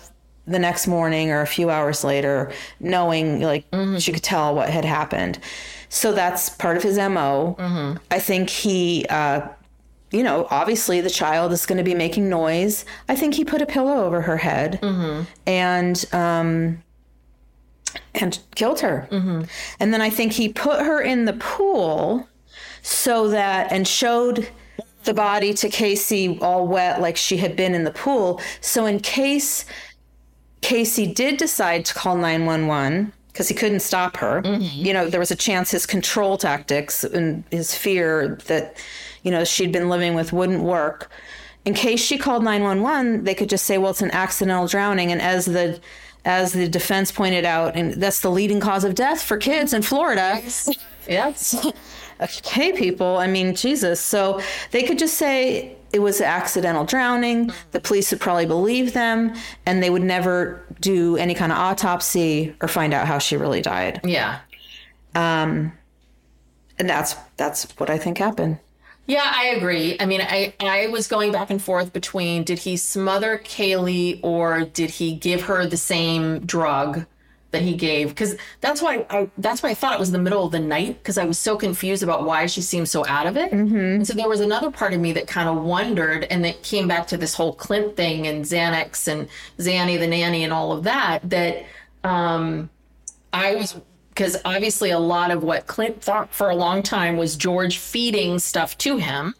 [0.47, 3.65] the next morning or a few hours later knowing like
[3.99, 5.39] she could tell what had happened.
[5.89, 7.55] So that's part of his MO.
[8.11, 9.47] I think he uh
[10.11, 12.85] you know, obviously the child is going to be making noise.
[13.09, 14.79] I think he put a pillow over her head
[15.47, 16.83] and um
[18.13, 19.07] and killed her.
[19.79, 22.27] And then I think he put her in the pool
[22.81, 24.47] so that and showed
[25.05, 28.41] the body to Casey all wet like she had been in the pool.
[28.61, 29.65] So in case
[30.61, 34.63] Casey did decide to call 911 because he couldn't stop her, mm-hmm.
[34.63, 38.77] you know, there was a chance his control tactics and his fear that,
[39.23, 41.11] you know, she'd been living with wouldn't work.
[41.65, 45.11] In case she called 911, they could just say, well, it's an accidental drowning.
[45.11, 45.81] And as the
[46.23, 49.81] as the defense pointed out, and that's the leading cause of death for kids in
[49.81, 50.41] Florida.
[51.07, 51.67] Yes.
[52.21, 53.99] Okay, people, I mean, Jesus.
[53.99, 54.41] So
[54.71, 57.47] they could just say it was accidental drowning.
[57.47, 57.69] Mm-hmm.
[57.71, 59.33] The police would probably believe them,
[59.65, 63.61] and they would never do any kind of autopsy or find out how she really
[63.61, 64.01] died.
[64.03, 64.39] yeah.
[65.15, 65.71] Um,
[66.77, 68.59] and that's that's what I think happened.
[69.07, 69.95] Yeah, I agree.
[69.97, 74.65] I mean, I I was going back and forth between did he smother Caylee or
[74.65, 77.05] did he give her the same drug
[77.55, 78.09] that he gave?
[78.09, 80.99] Because that's why I that's why I thought it was the middle of the night
[80.99, 83.51] because I was so confused about why she seemed so out of it.
[83.95, 86.87] And so there was another part of me that kind of wondered, and it came
[86.87, 89.27] back to this whole Clint thing and Xanax and
[89.57, 91.27] Zanny the nanny and all of that.
[91.29, 91.65] That
[92.03, 92.69] um,
[93.33, 93.79] I was
[94.09, 98.39] because obviously a lot of what Clint thought for a long time was George feeding
[98.39, 99.35] stuff to him.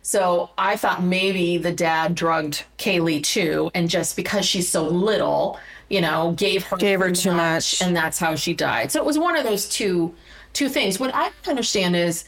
[0.00, 5.58] So I thought maybe the dad drugged Caylee too, and just because she's so little,
[5.88, 7.80] you know, gave her Gave her too much.
[7.82, 8.90] and that's how she died.
[8.90, 10.14] So it was one of those two
[10.52, 11.00] two things.
[11.00, 12.24] What I understand is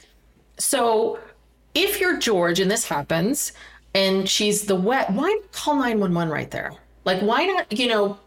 [0.59, 1.19] so
[1.75, 3.53] if you're George and this happens
[3.95, 6.73] and she's the wet, why not call 911 right there?
[7.05, 8.19] Like, why not, you know,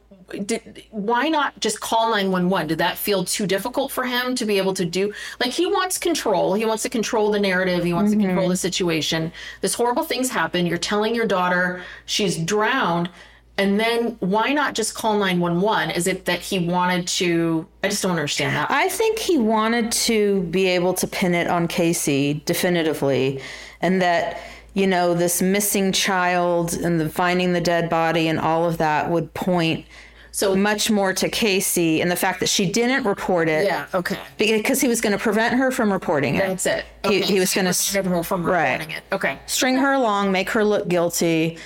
[0.46, 2.68] did, why not just call 911?
[2.68, 5.12] Did that feel too difficult for him to be able to do?
[5.40, 6.54] Like, he wants control.
[6.54, 7.84] He wants to control the narrative.
[7.84, 8.52] He wants to control mm-hmm.
[8.52, 9.32] the situation.
[9.62, 10.66] This horrible things happen.
[10.66, 13.10] You're telling your daughter she's drowned.
[13.60, 15.92] And then why not just call 911?
[15.92, 17.68] Is it that he wanted to?
[17.84, 18.72] I just don't understand that.
[18.72, 23.42] I think he wanted to be able to pin it on Casey definitively,
[23.82, 24.40] and that
[24.76, 29.10] you know this missing child and the finding the dead body and all of that
[29.10, 29.86] would point
[30.32, 33.66] So much more to Casey and the fact that she didn't report it.
[33.66, 34.18] yeah, okay.
[34.38, 36.48] Because he was going to prevent her from reporting it.
[36.48, 36.86] That's it.
[37.06, 38.74] He, he was going to Prevented her from right.
[38.74, 39.04] reporting it.
[39.12, 39.40] Okay.
[39.48, 41.58] string her along, make her look guilty,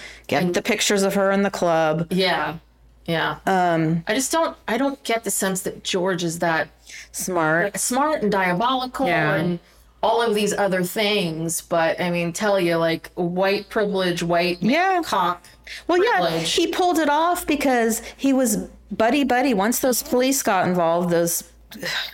[0.41, 2.07] get the pictures of her in the club.
[2.11, 2.57] Yeah.
[3.05, 3.37] Yeah.
[3.45, 4.55] Um, I just don't.
[4.67, 6.69] I don't get the sense that George is that
[7.11, 7.77] Smart.
[7.77, 9.35] smart and diabolical Yeah.
[9.35, 9.59] and
[10.01, 11.61] all of these other things.
[11.61, 15.01] But I mean, tell you like white privilege, white Yeah.
[15.03, 15.43] cock.
[15.87, 18.57] Well, yeah, he pulled it off because he was
[18.91, 19.53] buddy buddy.
[19.53, 21.43] Once those police got involved, those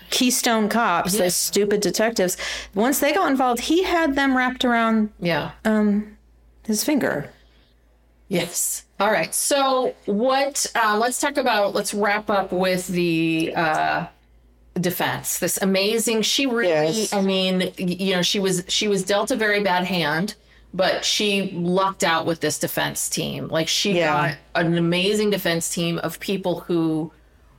[0.10, 2.38] Keystone cops, those stupid detectives,
[2.74, 5.52] once they got involved, he had them wrapped around Yeah.
[6.66, 7.30] his finger.
[8.30, 8.86] Yes.
[9.00, 9.34] All right.
[9.34, 10.66] So what?
[10.82, 11.74] Um, let's talk about.
[11.74, 14.06] Let's wrap up with the uh,
[14.80, 15.40] defense.
[15.40, 16.22] This amazing.
[16.22, 16.70] She really.
[17.02, 17.12] Yes.
[17.14, 20.36] I mean, you know, she was she was dealt a very bad hand,
[20.74, 23.48] but she lucked out with this defense team.
[23.48, 24.36] Like she Yeah.
[24.54, 27.12] got an amazing defense team of people who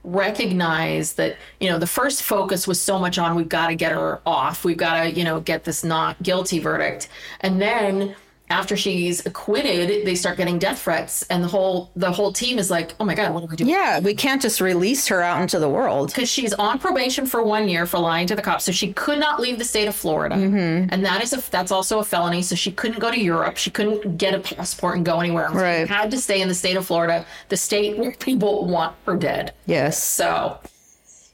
[0.02, 3.92] recognize that you know the first focus was so much on we've got to get
[3.92, 7.08] her off we've got to you know get this not guilty verdict
[7.42, 8.16] and then
[8.50, 12.70] after she's acquitted they start getting death threats and the whole the whole team is
[12.70, 15.40] like oh my god what do we do Yeah, we can't just release her out
[15.40, 16.08] into the world.
[16.08, 19.18] because she's on probation for one year for lying to the cops, so she could
[19.18, 22.42] not leave the state of Florida, and that is a that's also a felony.
[22.42, 25.48] So she couldn't go to Europe, she couldn't get a passport and go anywhere.
[25.50, 25.86] Right.
[25.86, 29.16] She had to stay in the state of Florida, the state where people want her
[29.16, 29.54] dead.
[29.66, 30.02] Yes.
[30.02, 30.58] So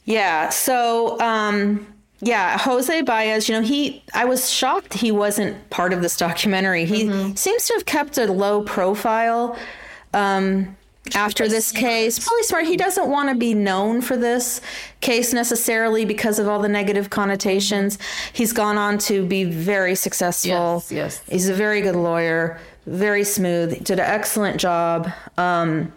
[0.05, 0.51] Yeah.
[0.51, 1.87] So, um,
[2.21, 6.87] yeah, Jose Baez, you know, he, I was shocked he wasn't part of this documentary.
[6.87, 9.59] He seems to have kept a low profile
[10.15, 10.77] um,
[11.15, 12.19] after this case.
[12.19, 12.65] Probably smart.
[12.65, 14.63] He doesn't want to be known for this
[15.01, 17.99] case necessarily because of all the negative connotations.
[18.33, 20.83] He's gone on to be very successful.
[20.89, 21.23] Yes, yes.
[21.29, 25.11] He's a very good lawyer, very smooth, did an excellent job.
[25.37, 25.93] Um,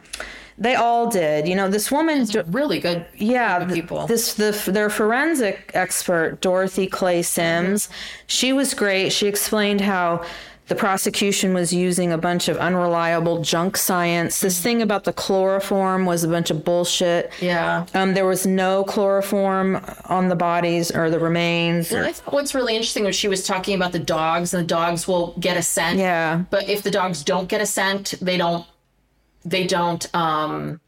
[0.59, 1.47] they all did.
[1.47, 2.27] You know, this woman.
[2.47, 3.05] really good.
[3.15, 4.07] Yeah, people.
[4.07, 7.89] This the their forensic expert Dorothy Clay Sims.
[8.27, 9.11] She was great.
[9.11, 10.25] She explained how
[10.67, 14.39] the prosecution was using a bunch of unreliable junk science.
[14.39, 17.31] This thing about the chloroform was a bunch of bullshit.
[17.41, 17.87] yeah.
[17.95, 21.91] Um, there was no chloroform on the bodies or the remains.
[21.91, 25.07] I thought what's really interesting was she was talking about the dogs, and the dogs
[25.07, 25.97] will get a scent.
[25.97, 26.43] Yeah.
[26.51, 28.63] But if the dogs don't get a scent, they don't.
[29.45, 30.13] They don't.
[30.15, 30.79] Um.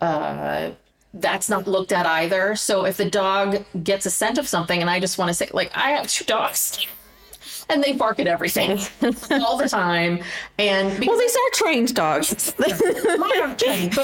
[0.00, 0.70] Uh.
[1.12, 2.54] That's not looked at either.
[2.54, 5.48] So if the dog gets a scent of something, and I just want to say,
[5.52, 6.86] like, I have two dogs,
[7.68, 8.78] and they bark at everything
[9.30, 10.22] all the time,
[10.58, 12.54] and Well, these are trained dogs.
[12.58, 12.68] but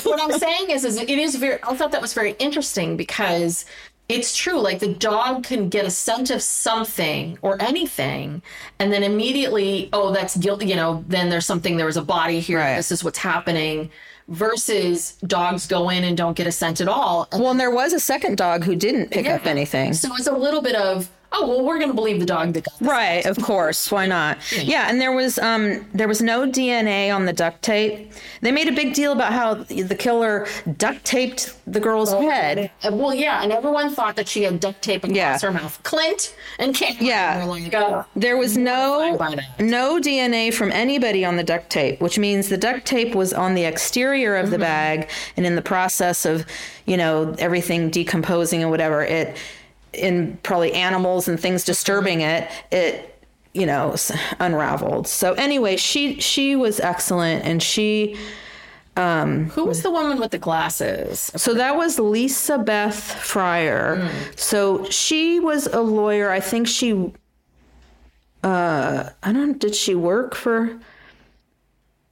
[0.04, 1.58] what I'm saying is, is it is very.
[1.62, 3.64] I thought that was very interesting because
[4.08, 4.60] it's true.
[4.60, 8.42] Like the dog can get a scent of something or anything,
[8.78, 10.66] and then immediately, oh, that's guilty.
[10.66, 11.76] You know, then there's something.
[11.76, 12.58] There was a body here.
[12.58, 12.76] Right.
[12.76, 13.90] This is what's happening.
[14.28, 17.28] Versus dogs go in and don't get a scent at all.
[17.32, 19.94] Well, and there was a second dog who didn't pick up anything.
[19.94, 22.64] So it's a little bit of, oh, well, we're going to believe the dog that
[22.64, 23.90] got Right, of course.
[23.90, 24.38] Why not?
[24.52, 28.12] Yeah, and there was um there was no DNA on the duct tape.
[28.40, 30.46] They made a big deal about how the killer
[30.76, 32.70] duct taped the girl's head.
[32.84, 35.38] Uh, Well, yeah, and everyone thought that she had duct tape across Yeah.
[35.40, 35.78] her mouth.
[35.82, 37.00] Clint and Kate.
[37.00, 37.44] Yeah.
[37.44, 38.04] like, oh.
[38.14, 39.16] There was no
[39.58, 43.54] no DNA from anybody on the duct tape, which means the duct tape was on
[43.54, 46.44] the exterior of the bag and in the process of,
[46.86, 49.36] you know, everything decomposing and whatever, it
[49.92, 53.12] in probably animals and things disturbing it, it
[53.52, 53.94] you know,
[54.38, 55.08] unraveled.
[55.08, 58.16] So anyway, she she was excellent and she
[58.96, 61.30] Um, Who was the woman with the glasses?
[61.36, 64.10] So that was Lisabeth Fryer.
[64.36, 66.30] So she was a lawyer.
[66.30, 67.12] I think she
[68.42, 70.78] uh I don't did she work for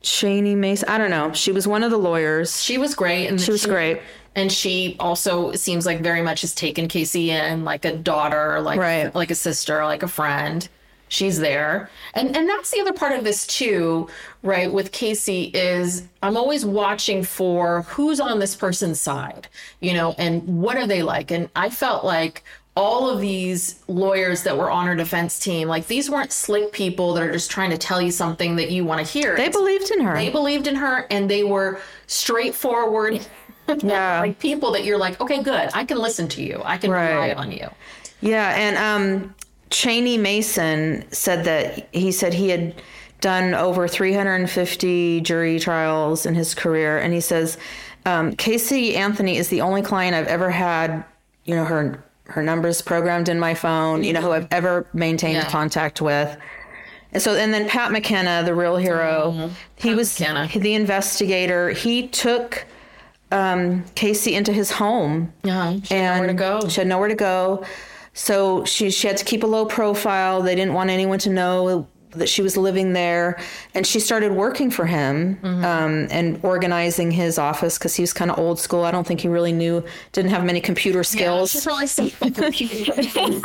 [0.03, 0.89] Cheney Mason?
[0.89, 1.33] I don't know.
[1.33, 2.63] She was one of the lawyers.
[2.63, 4.01] She was great, and She was great.
[4.37, 8.79] And she also seems like very much has taken Casey in like a daughter, like
[8.81, 9.15] Right.
[9.15, 10.69] like a sister, like a friend.
[11.09, 14.09] She's there, and and that's the other part of this too,
[14.43, 14.73] right?
[14.73, 19.47] With Casey is I'm always watching for who's on this person's side,
[19.81, 21.31] you know, and what are they like?
[21.31, 22.43] And I felt like
[22.77, 27.15] all of these lawyers that were on her defense team, like these weren't slick people
[27.15, 29.37] that are just trying to tell you something that you want to hear.
[29.37, 30.15] They believed in her.
[30.17, 33.25] they believed in her and they were straightforward
[33.83, 34.21] Yeah.
[34.21, 37.33] like people that you're like okay good i can listen to you i can rely
[37.33, 37.69] on you
[38.21, 39.35] Yeah, and um,
[39.71, 42.75] Cheney Mason said that he said he had
[43.21, 47.59] done over 350 jury trials in his career, and he says
[48.07, 51.05] um, Casey Anthony is the only client I've ever had,
[51.45, 55.37] you know, her her numbers programmed in my phone, you know, who I've ever maintained
[55.37, 55.51] Yeah.
[55.51, 56.35] contact with.
[57.13, 60.49] And so, and then Pat McKenna, the real hero, he was McKenna.
[60.55, 61.71] the investigator.
[61.71, 62.65] He took
[63.33, 67.15] um, Casey into his home yeah she had nowhere to go she had nowhere to
[67.15, 67.65] go.
[68.17, 70.41] So she she had to keep a low profile.
[70.41, 73.41] They didn't want anyone to know that she was living there,
[73.75, 75.65] and she started working for him Mm-hmm.
[75.65, 78.85] um, and organizing his office because he was kind of old school.
[78.85, 79.83] I don't think he really knew,
[80.13, 81.51] didn't have many computer skills.
[81.51, 82.29] she's really simple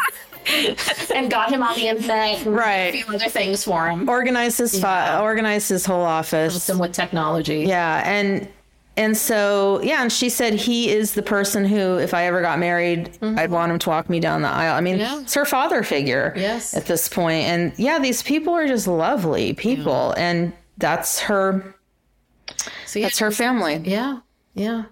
[1.16, 2.94] and got him on the internet and Right.
[2.94, 6.64] a few other things for him organized his fi- organized his whole office.
[6.64, 8.48] some with technology Yeah, and
[9.00, 12.60] And so, yeah, and she said he is the person who, if I ever got
[12.60, 14.76] married, I'd want him to walk me down the aisle.
[14.76, 15.14] I mean, Mm-hmm.
[15.16, 15.22] Yeah.
[15.22, 16.74] it's her father figure Yes.
[16.74, 17.46] at this point.
[17.46, 20.12] And yeah, these people are just lovely people.
[20.18, 21.74] And that's her,
[22.86, 23.78] So that's her family.
[23.86, 24.20] Yeah,
[24.54, 24.84] yeah.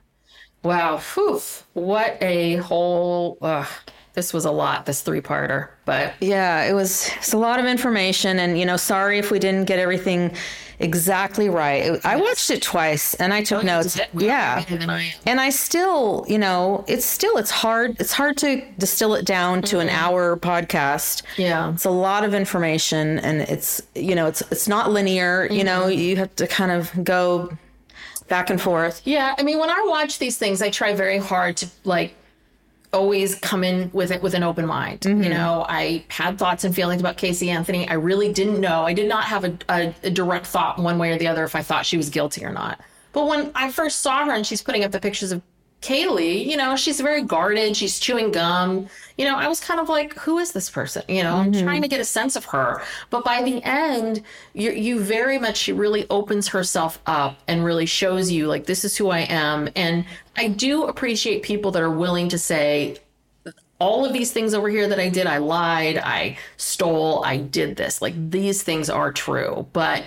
[0.63, 0.97] Wow.
[1.13, 1.41] Whew.
[1.73, 3.37] What a whole.
[3.41, 3.65] Uh,
[4.13, 4.85] this was a lot.
[4.85, 9.19] This three-parter, but Yeah, it was it's a lot of information, and you know, sorry
[9.19, 10.31] if we didn't get everything
[10.79, 11.99] exactly right.
[12.05, 13.99] I watched it twice, and I took oh, notes.
[14.13, 17.99] Yeah, I, and I still, you know, it's still it's hard.
[17.99, 19.95] It's hard to distill it down to an mm-hmm.
[19.95, 21.23] hour podcast.
[21.37, 21.73] Yeah.
[21.73, 25.47] it's a lot of information, and it's you know, it's it's not linear.
[25.51, 25.99] You know, mm-hmm.
[25.99, 27.55] you have to kind of go
[28.27, 29.01] back and forth.
[29.05, 29.35] yeah.
[29.37, 32.13] I mean, when I watch these things, I try very hard to like
[32.93, 35.01] always come in with it with an open mind.
[35.01, 35.23] Mm-hmm.
[35.23, 37.87] You know, I had thoughts and feelings about Casey Anthony.
[37.87, 38.83] I really didn't know.
[38.83, 41.55] I did not have a, a, a direct thought one way or the other if
[41.55, 42.79] I thought she was guilty or not.
[43.11, 45.41] But when I first saw her and she's putting up the pictures of
[45.81, 47.77] Caylee, you know, she's very guarded.
[47.77, 48.87] She's chewing gum.
[49.17, 51.03] You know, I was kind of like, who is this person?
[51.07, 51.91] You know, I'm trying to mm-hmm.
[51.91, 52.81] get a sense of her.
[53.09, 54.23] But by the end,
[54.53, 58.83] you you very much she really opens herself up and really shows you like this
[58.83, 59.69] is who I am.
[59.75, 60.05] And
[60.35, 62.97] I do appreciate people that are willing to say,
[63.79, 67.75] all of these things over here that I did, I lied, I stole, I did
[67.75, 68.01] this.
[68.01, 70.03] Like these things are true, but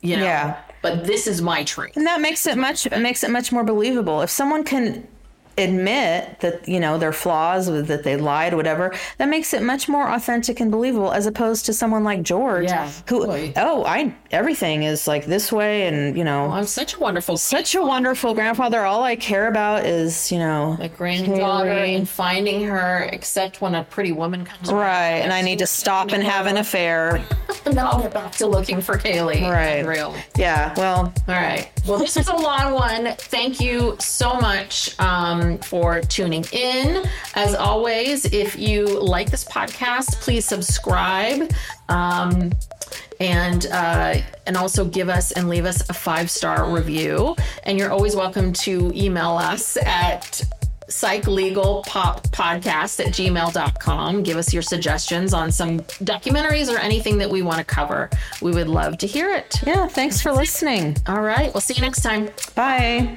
[0.00, 0.60] you know, Yeah.
[0.84, 1.96] But this is my truth.
[1.96, 4.20] And that makes it much it makes it much more believable.
[4.20, 5.08] If someone can
[5.56, 10.08] admit that you know their flaws that they lied whatever that makes it much more
[10.12, 12.90] authentic and believable as opposed to someone like george Yeah.
[13.08, 13.52] who Boy.
[13.56, 17.74] oh i everything is like this way and you know I'm such a wonderful such
[17.74, 23.08] a wonderful grandfather all i care about is you know my granddaughter and finding her,
[23.12, 26.56] except when a pretty woman comes right and i need to stop and have an
[26.56, 27.24] affair
[27.66, 29.40] And then I'll get back to looking for Caylee.
[29.48, 29.86] Right.
[29.86, 30.14] Real.
[30.36, 31.70] yeah well All right.
[31.86, 33.14] Well, this was a long one.
[33.16, 37.04] Thank you so much um, um, for tuning in.
[37.34, 41.52] As always, if you like this podcast, please subscribe.
[41.88, 42.50] Um,
[43.20, 44.16] and uh,
[44.46, 47.36] and also give us and leave us a five star review.
[47.62, 50.42] And you're always welcome to email us at
[50.88, 54.22] psychlegalpoppodcast at gmail.com.
[54.22, 58.10] Give us your suggestions on some documentaries or anything that we want to cover.
[58.42, 59.60] We would love to hear it.
[59.66, 61.52] yeah thanks for listening All right.
[61.54, 62.28] We'll see you next time.
[62.54, 63.16] bye